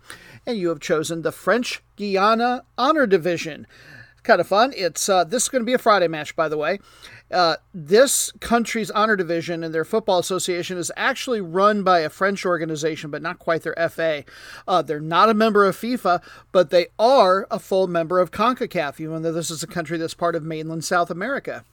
[0.44, 3.66] And you have chosen the French Guiana Honor Division.
[4.22, 4.72] Kind of fun.
[4.76, 6.78] It's uh, this is going to be a Friday match, by the way.
[7.32, 12.44] Uh, this country's honor division and their football association is actually run by a French
[12.44, 14.24] organization, but not quite their FA.
[14.68, 19.00] Uh, they're not a member of FIFA, but they are a full member of CONCACAF,
[19.00, 21.64] even though this is a country that's part of mainland South America.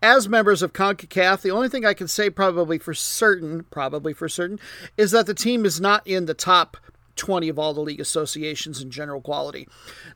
[0.00, 4.28] As members of CONCACAF, the only thing I can say probably for certain, probably for
[4.28, 4.58] certain,
[4.96, 6.78] is that the team is not in the top
[7.20, 9.68] 20 of all the league associations in general quality.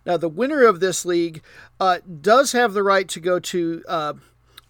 [0.07, 1.43] Now, the winner of this league
[1.79, 4.15] uh, does have the right to go to uh,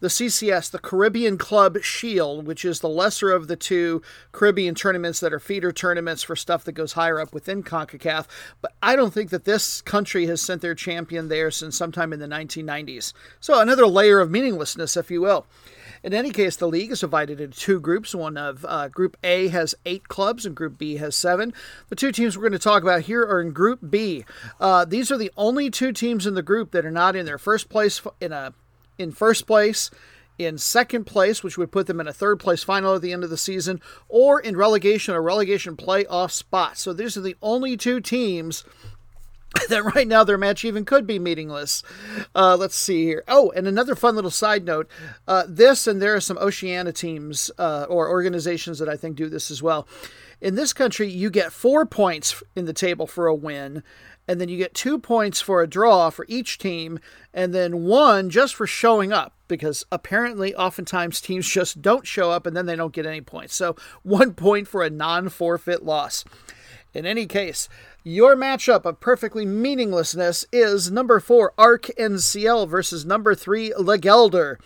[0.01, 5.21] the CCS, the Caribbean Club Shield, which is the lesser of the two Caribbean tournaments
[5.21, 8.27] that are feeder tournaments for stuff that goes higher up within CONCACAF.
[8.61, 12.19] But I don't think that this country has sent their champion there since sometime in
[12.19, 13.13] the 1990s.
[13.41, 15.47] So another layer of meaninglessness, if you will.
[16.05, 18.15] In any case, the league is divided into two groups.
[18.15, 21.55] One of uh, Group A has eight clubs, and Group B has seven.
[21.89, 24.27] The two teams we're going to talk about here are in Group B.
[24.61, 27.39] Uh, these are the only two teams in the group that are not in their
[27.39, 28.53] first place in a
[28.99, 29.91] in first place,
[30.39, 33.25] in second place, which would put them in a third place final at the end
[33.25, 36.77] of the season, or in relegation or relegation playoff spot.
[36.77, 38.63] So these are the only two teams
[39.69, 41.83] that right now their match even could be meaningless.
[42.35, 43.25] Uh, let's see here.
[43.29, 44.89] Oh, and another fun little side note
[45.27, 49.29] uh, this, and there are some Oceania teams uh, or organizations that I think do
[49.29, 49.87] this as well.
[50.41, 53.83] In this country, you get four points in the table for a win
[54.27, 56.99] and then you get two points for a draw for each team,
[57.33, 62.47] and then one just for showing up, because apparently, oftentimes, teams just don't show up
[62.47, 63.55] and then they don't get any points.
[63.55, 66.25] So, one point for a non forfeit loss.
[66.95, 67.69] In any case,
[68.05, 74.59] your matchup of perfectly meaninglessness is number four, Arc NCL versus number three, Le Geldar.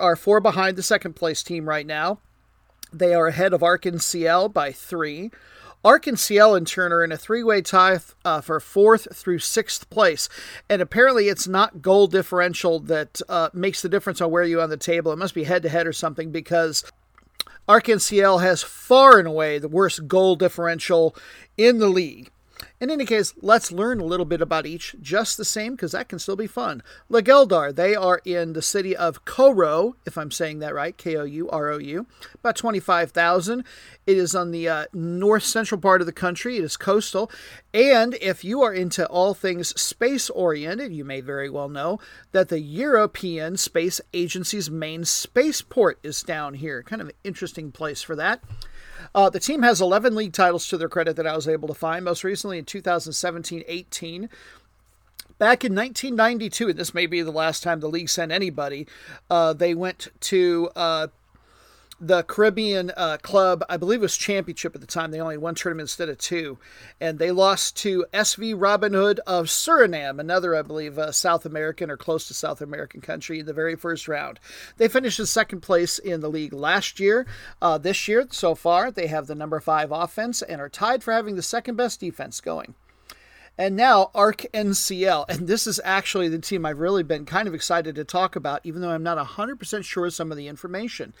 [0.00, 2.18] Are four behind the second place team right now.
[2.92, 5.30] They are ahead of Arc NCL by three.
[5.84, 9.38] Arc and CL in turn are in a three way tie uh, for fourth through
[9.38, 10.28] sixth place.
[10.68, 14.64] And apparently, it's not goal differential that uh, makes the difference on where you are
[14.64, 15.12] on the table.
[15.12, 16.84] It must be head to head or something because
[17.68, 21.14] NCL has far and away the worst goal differential
[21.56, 22.30] in the league.
[22.80, 26.08] In any case, let's learn a little bit about each just the same because that
[26.08, 26.82] can still be fun.
[27.08, 31.16] Le Geldar, they are in the city of Kourou, if I'm saying that right, K
[31.16, 33.64] O U R O U, about 25,000.
[34.06, 37.30] It is on the uh, north central part of the country, it is coastal.
[37.74, 41.98] And if you are into all things space oriented, you may very well know
[42.32, 46.82] that the European Space Agency's main spaceport is down here.
[46.82, 48.42] Kind of an interesting place for that.
[49.14, 51.74] Uh, the team has 11 league titles to their credit that I was able to
[51.74, 54.28] find, most recently in 2017 18.
[55.38, 58.88] Back in 1992, and this may be the last time the league sent anybody,
[59.30, 61.06] uh, they went to uh,
[62.00, 65.10] the Caribbean uh, club, I believe it was championship at the time.
[65.10, 66.58] They only had one tournament instead of two.
[67.00, 71.90] And they lost to SV Robin Hood of Suriname, another, I believe, uh, South American
[71.90, 74.38] or close to South American country in the very first round.
[74.76, 77.26] They finished in second place in the league last year.
[77.60, 81.12] Uh, this year, so far, they have the number five offense and are tied for
[81.12, 82.74] having the second best defense going.
[83.58, 85.28] And now ARC NCL.
[85.28, 88.60] And this is actually the team I've really been kind of excited to talk about,
[88.62, 91.12] even though I'm not 100% sure of some of the information.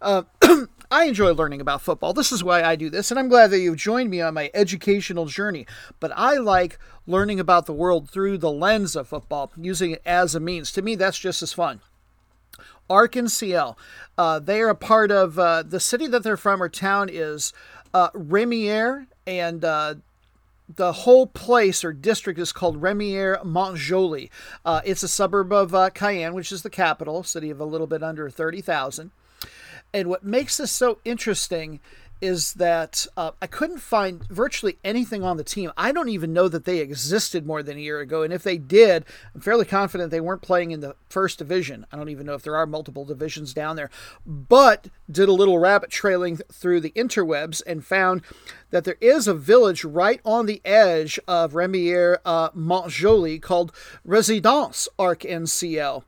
[0.00, 0.22] Uh,
[0.90, 2.12] I enjoy learning about football.
[2.12, 4.50] This is why I do this, and I'm glad that you've joined me on my
[4.54, 5.66] educational journey.
[5.98, 10.36] But I like learning about the world through the lens of football, using it as
[10.36, 10.70] a means.
[10.72, 11.80] To me, that's just as fun.
[12.88, 13.76] ARC NCL.
[14.16, 17.52] Uh, they are a part of uh, the city that they're from or town is
[17.94, 18.10] uh,
[19.26, 19.94] and uh,
[20.76, 24.30] the whole place or district is called Rémire Montjoly.
[24.64, 27.86] Uh, it's a suburb of uh, Cayenne, which is the capital, city of a little
[27.86, 29.10] bit under 30,000.
[29.92, 31.80] And what makes this so interesting
[32.20, 35.72] is that uh, I couldn't find virtually anything on the team.
[35.76, 38.22] I don't even know that they existed more than a year ago.
[38.22, 39.04] And if they did,
[39.34, 41.86] I'm fairly confident they weren't playing in the first division.
[41.92, 43.90] I don't even know if there are multiple divisions down there.
[44.26, 48.22] But did a little rabbit trailing through the interwebs and found
[48.70, 53.72] that there is a village right on the edge of Rémire uh, Montjoly called
[54.04, 56.04] Residence Arc NCL.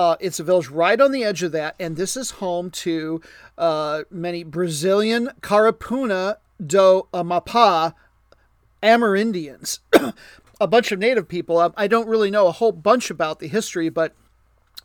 [0.00, 3.20] Uh, it's a village right on the edge of that, and this is home to
[3.58, 7.92] uh, many Brazilian Karipuna do Amapá
[8.82, 9.80] Amerindians,
[10.60, 11.58] a bunch of native people.
[11.58, 14.14] Um, I don't really know a whole bunch about the history, but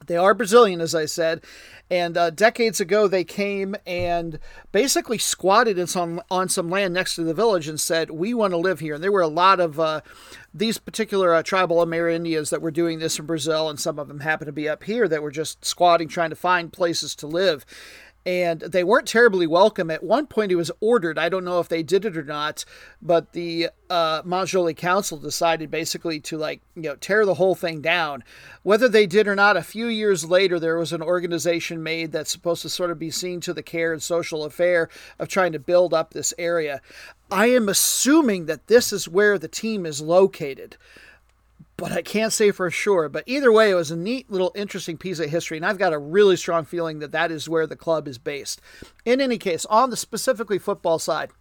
[0.08, 1.42] they are Brazilian, as I said,
[1.90, 4.40] and uh, decades ago they came and
[4.72, 8.52] basically squatted in some, on some land next to the village and said, "We want
[8.52, 10.02] to live here." And there were a lot of uh,
[10.54, 14.22] these particular uh, tribal Amerindians that were doing this in Brazil, and some of them
[14.22, 17.66] happened to be up here that were just squatting, trying to find places to live
[18.26, 19.92] and they weren't terribly welcome.
[19.92, 21.20] At one point, it was ordered.
[21.20, 22.66] I don't know if they did it or not,
[23.02, 24.24] but the uh,
[24.76, 28.24] Council decided basically to like you know tear the whole thing down.
[28.64, 32.32] Whether they did or not, a few years later, there was an organization made that's
[32.32, 35.60] supposed to sort of be seen to the care and social affair of trying to
[35.60, 36.82] build up this area.
[37.30, 40.78] I am assuming that this is where the team is located
[41.78, 43.10] but I can't say for sure.
[43.10, 45.94] But either way, it was a neat little interesting piece of history, and I've got
[45.94, 48.62] a really strong feeling that that is where the club is based.
[49.04, 51.32] In any case, on the specifically football side,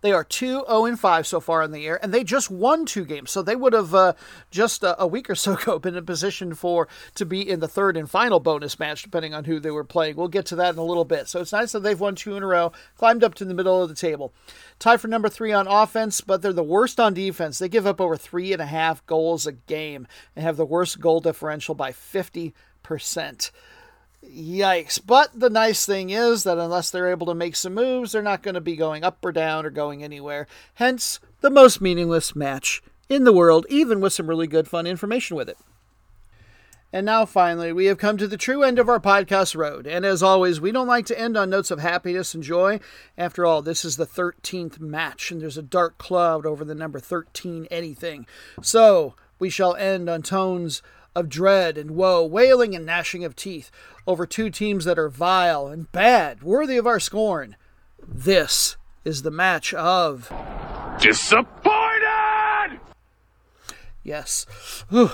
[0.00, 3.04] They are 2 0 5 so far in the year, and they just won two
[3.04, 3.30] games.
[3.30, 4.12] So they would have uh,
[4.50, 7.68] just a, a, week or so ago been in position for to be in the
[7.68, 10.16] third and final bonus match, depending on who they were playing.
[10.16, 11.28] We'll get to that in a little bit.
[11.28, 13.82] So it's nice that they've won two in a row, climbed up to the middle
[13.82, 14.32] of the table.
[14.78, 17.58] Tied for number three on offense, but they're the worst on defense.
[17.58, 21.00] They give up over three and a half goals a game and have the worst
[21.00, 22.52] goal differential by 50%.
[24.30, 25.00] Yikes.
[25.04, 28.42] But the nice thing is that unless they're able to make some moves, they're not
[28.42, 30.46] going to be going up or down or going anywhere.
[30.74, 35.36] Hence, the most meaningless match in the world, even with some really good fun information
[35.36, 35.58] with it.
[36.92, 39.86] And now, finally, we have come to the true end of our podcast road.
[39.86, 42.80] And as always, we don't like to end on notes of happiness and joy.
[43.18, 47.00] After all, this is the 13th match, and there's a dark cloud over the number
[47.00, 48.26] 13 anything.
[48.62, 50.80] So, we shall end on tones
[51.16, 53.70] of dread and woe, wailing and gnashing of teeth
[54.06, 57.56] over two teams that are vile and bad, worthy of our scorn.
[58.06, 60.30] This is the match of.
[61.00, 62.80] Disappointed!
[64.04, 64.46] Yes.
[64.90, 65.10] Whew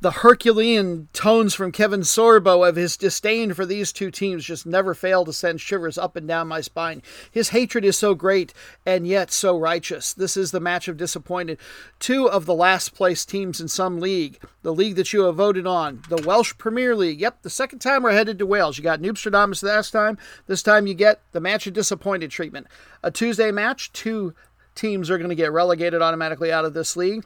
[0.00, 4.94] the Herculean tones from Kevin Sorbo of his disdain for these two teams just never
[4.94, 7.02] fail to send shivers up and down my spine.
[7.32, 8.54] His hatred is so great
[8.86, 10.12] and yet so righteous.
[10.12, 11.58] This is the match of disappointed.
[11.98, 15.66] Two of the last place teams in some league, the league that you have voted
[15.66, 17.20] on, the Welsh Premier League.
[17.20, 18.78] Yep, the second time we're headed to Wales.
[18.78, 20.16] You got Noobstradamus last time.
[20.46, 22.68] This time you get the match of disappointed treatment.
[23.02, 24.32] A Tuesday match, two
[24.76, 27.24] teams are going to get relegated automatically out of this league.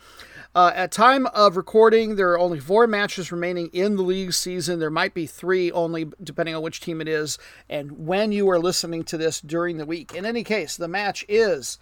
[0.54, 4.78] Uh, at time of recording, there are only four matches remaining in the league season.
[4.78, 7.38] There might be three only, depending on which team it is,
[7.70, 10.14] and when you are listening to this during the week.
[10.14, 11.78] In any case, the match is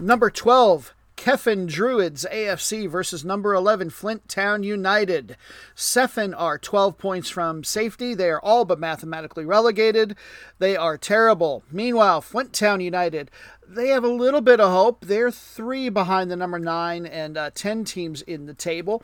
[0.00, 5.36] number 12, Cefn Druids AFC versus number 11 Flint Town United.
[5.74, 8.14] Cefn are 12 points from safety.
[8.14, 10.14] They are all but mathematically relegated.
[10.60, 11.64] They are terrible.
[11.72, 13.30] Meanwhile, Flint Town United
[13.68, 15.04] they have a little bit of hope.
[15.04, 19.02] They're three behind the number nine and uh, ten teams in the table.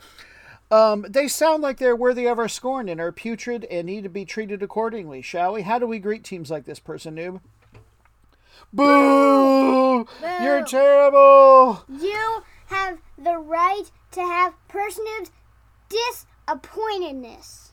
[0.71, 4.09] Um, they sound like they're worthy of our scorn and are putrid and need to
[4.09, 5.61] be treated accordingly, shall we?
[5.61, 7.41] How do we greet teams like this, person noob?
[8.71, 10.05] Boo!
[10.05, 10.07] Boo!
[10.41, 11.85] You're terrible!
[11.89, 15.31] You have the right to have person noob's
[15.89, 17.71] disappointedness.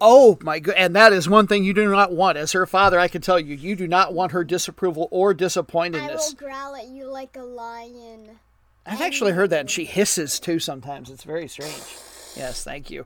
[0.00, 0.74] Oh my god!
[0.76, 2.36] And that is one thing you do not want.
[2.36, 6.10] As her father, I can tell you, you do not want her disapproval or disappointedness.
[6.10, 8.40] I will growl at you like a lion.
[8.84, 11.08] I've actually heard that, and she hisses too sometimes.
[11.10, 11.80] It's very strange.
[12.36, 13.04] Yes, thank you.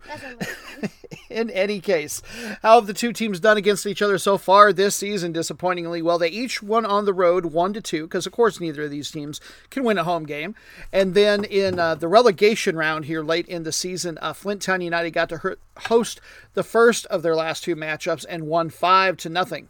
[1.30, 2.22] In any case,
[2.62, 5.32] how have the two teams done against each other so far this season?
[5.32, 8.84] Disappointingly, well, they each won on the road one to two because, of course, neither
[8.84, 10.54] of these teams can win a home game.
[10.92, 14.80] And then in uh, the relegation round here late in the season, uh, Flint Town
[14.80, 16.20] United got to host
[16.54, 19.68] the first of their last two matchups and won five to nothing.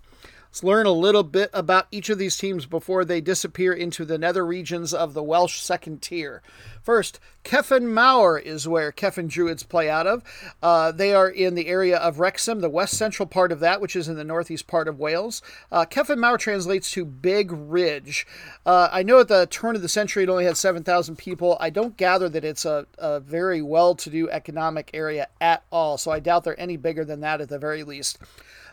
[0.56, 4.16] Let's learn a little bit about each of these teams before they disappear into the
[4.16, 6.40] nether regions of the Welsh second tier.
[6.82, 10.22] First, Cefn Mawr is where Cefn Druids play out of.
[10.62, 13.94] Uh, they are in the area of Wrexham, the west central part of that, which
[13.94, 15.42] is in the northeast part of Wales.
[15.70, 18.26] Uh, Cefn Mawr translates to Big Ridge.
[18.64, 21.58] Uh, I know at the turn of the century it only had 7,000 people.
[21.60, 25.98] I don't gather that it's a, a very well to do economic area at all,
[25.98, 28.16] so I doubt they're any bigger than that at the very least.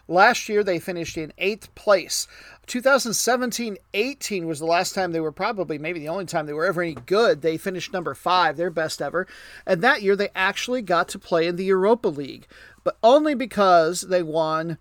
[0.07, 2.27] Last year, they finished in eighth place.
[2.65, 6.65] 2017 18 was the last time they were probably maybe the only time they were
[6.65, 7.41] ever any good.
[7.41, 9.27] They finished number five, their best ever.
[9.65, 12.47] And that year, they actually got to play in the Europa League,
[12.83, 14.77] but only because they won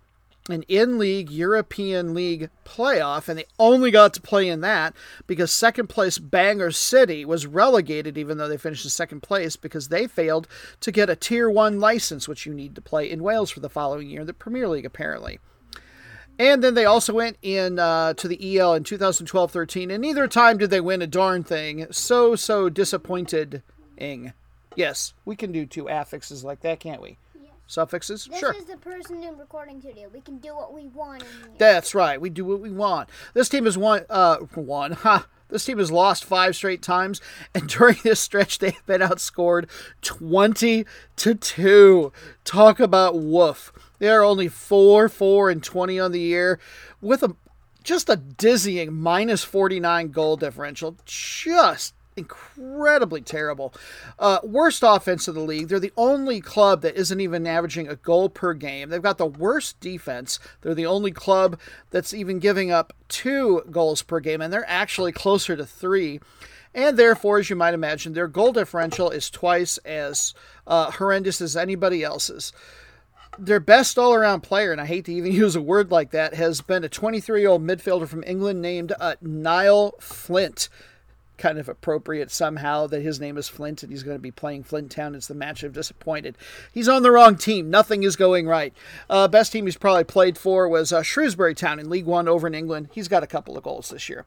[0.49, 4.93] an in league European League playoff, and they only got to play in that
[5.25, 9.87] because second place Bangor City was relegated, even though they finished in second place, because
[9.87, 10.47] they failed
[10.81, 13.69] to get a Tier 1 license, which you need to play in Wales for the
[13.69, 15.39] following year, the Premier League, apparently.
[16.39, 20.27] And then they also went in uh, to the EL in 2012 13, and neither
[20.27, 21.87] time did they win a darn thing.
[21.91, 23.61] So, so disappointed.
[23.97, 24.33] ing.
[24.75, 27.17] Yes, we can do two affixes like that, can't we?
[27.67, 28.25] Suffixes?
[28.25, 28.53] This sure.
[28.53, 30.09] is the person in recording studio.
[30.13, 31.23] We can do what we want.
[31.57, 32.19] That's right.
[32.19, 33.09] We do what we want.
[33.33, 34.05] This team has won.
[34.09, 34.93] Uh, won.
[35.03, 35.27] Ha.
[35.49, 37.21] This team has lost five straight times,
[37.53, 39.69] and during this stretch, they have been outscored
[40.01, 40.85] twenty
[41.17, 42.11] to two.
[42.43, 43.71] Talk about woof.
[43.99, 46.59] They are only four, four, and twenty on the year,
[47.01, 47.35] with a
[47.83, 50.97] just a dizzying minus forty nine goal differential.
[51.05, 53.73] Just incredibly terrible.
[54.19, 55.67] Uh, worst offense of the league.
[55.67, 58.89] They're the only club that isn't even averaging a goal per game.
[58.89, 60.39] They've got the worst defense.
[60.61, 61.59] They're the only club
[61.91, 66.19] that's even giving up two goals per game, and they're actually closer to three.
[66.75, 70.33] And therefore, as you might imagine, their goal differential is twice as
[70.65, 72.51] uh, horrendous as anybody else's.
[73.39, 76.33] their best all around player, and I hate to even use a word like that,
[76.35, 80.69] has been a 23 year old midfielder from England named uh, Niall Flint.
[81.37, 84.63] Kind of appropriate somehow that his name is Flint and he's going to be playing
[84.63, 85.15] Flint Town.
[85.15, 86.37] It's the match of disappointed.
[86.71, 87.69] He's on the wrong team.
[87.69, 88.73] Nothing is going right.
[89.09, 92.45] Uh, best team he's probably played for was uh, Shrewsbury Town in League One over
[92.47, 92.89] in England.
[92.93, 94.25] He's got a couple of goals this year.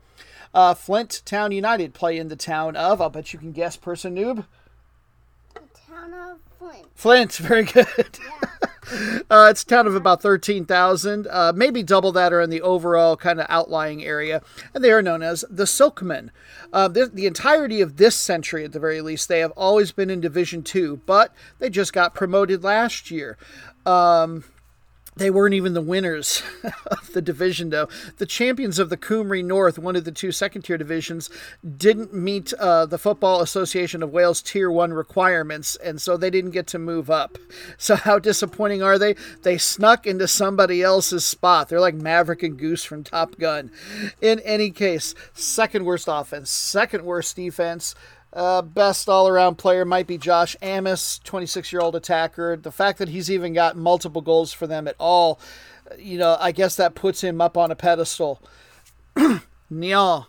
[0.52, 4.16] Uh, Flint Town United play in the town of, I'll bet you can guess, person
[4.16, 4.44] noob.
[5.54, 6.86] The town of Flint.
[6.94, 7.86] Flint, very good.
[9.30, 13.16] uh, it's a town of about 13,000, uh, maybe double that or in the overall
[13.16, 14.42] kind of outlying area.
[14.74, 16.30] And they are known as the Silkmen.
[16.72, 20.10] Uh, the, the entirety of this century, at the very least, they have always been
[20.10, 23.36] in Division 2, but they just got promoted last year.
[23.84, 24.44] Um,
[25.16, 26.42] they weren't even the winners
[26.86, 27.88] of the division, though.
[28.18, 31.30] The champions of the Cymru North, one of the two second tier divisions,
[31.76, 36.50] didn't meet uh, the Football Association of Wales Tier 1 requirements, and so they didn't
[36.50, 37.38] get to move up.
[37.78, 39.16] So, how disappointing are they?
[39.42, 41.68] They snuck into somebody else's spot.
[41.68, 43.70] They're like Maverick and Goose from Top Gun.
[44.20, 47.94] In any case, second worst offense, second worst defense.
[48.36, 52.54] Uh, best all around player might be Josh Amos, 26 year old attacker.
[52.54, 55.40] The fact that he's even got multiple goals for them at all,
[55.98, 58.42] you know, I guess that puts him up on a pedestal.
[59.70, 60.28] Niall,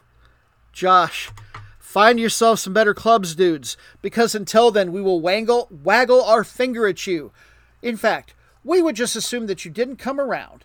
[0.71, 1.31] Josh,
[1.79, 6.87] find yourself some better clubs, dudes, because until then, we will wangle, waggle our finger
[6.87, 7.33] at you.
[7.81, 10.63] In fact, we would just assume that you didn't come around.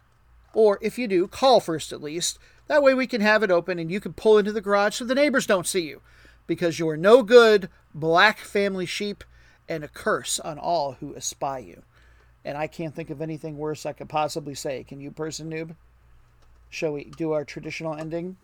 [0.54, 2.38] Or if you do, call first at least.
[2.68, 5.04] That way we can have it open and you can pull into the garage so
[5.04, 6.02] the neighbors don't see you
[6.46, 9.24] because you are no good, black family sheep,
[9.68, 11.82] and a curse on all who espy you.
[12.44, 14.84] And I can't think of anything worse I could possibly say.
[14.84, 15.76] Can you, person noob?
[16.68, 18.36] Shall we do our traditional ending?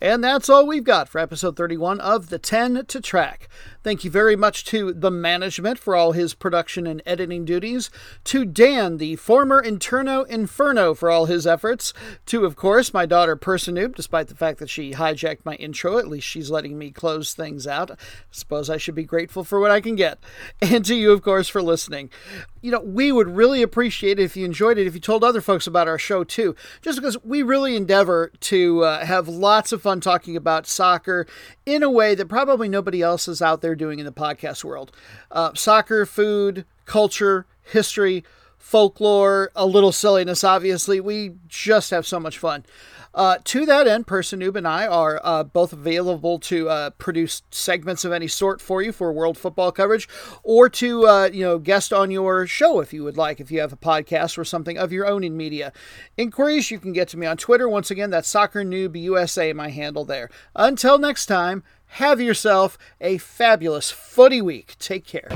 [0.00, 3.48] And that's all we've got for episode 31 of The 10 to Track.
[3.84, 7.90] Thank you very much to the management for all his production and editing duties,
[8.24, 11.92] to Dan, the former Interno Inferno, for all his efforts,
[12.24, 15.98] to, of course, my daughter Noob, despite the fact that she hijacked my intro.
[15.98, 17.90] At least she's letting me close things out.
[17.90, 17.96] I
[18.30, 20.18] suppose I should be grateful for what I can get.
[20.74, 22.08] And to you, of course, for listening.
[22.62, 25.42] You know, we would really appreciate it if you enjoyed it, if you told other
[25.42, 29.82] folks about our show too, just because we really endeavor to uh, have lots of
[29.82, 31.26] fun talking about soccer
[31.66, 34.92] in a way that probably nobody else is out there doing in the podcast world.
[35.30, 38.24] Uh, soccer, food, culture, history,
[38.58, 41.00] folklore, a little silliness, obviously.
[41.00, 42.64] We just have so much fun.
[43.14, 47.42] Uh, to that end, Person Noob and I are uh, both available to uh, produce
[47.50, 50.08] segments of any sort for you for world football coverage,
[50.42, 53.38] or to uh, you know guest on your show if you would like.
[53.38, 55.72] If you have a podcast or something of your own in media,
[56.16, 57.68] inquiries you can get to me on Twitter.
[57.68, 60.28] Once again, that's Soccer Noob USA, my handle there.
[60.56, 61.62] Until next time,
[61.94, 64.74] have yourself a fabulous footy week.
[64.78, 65.28] Take care.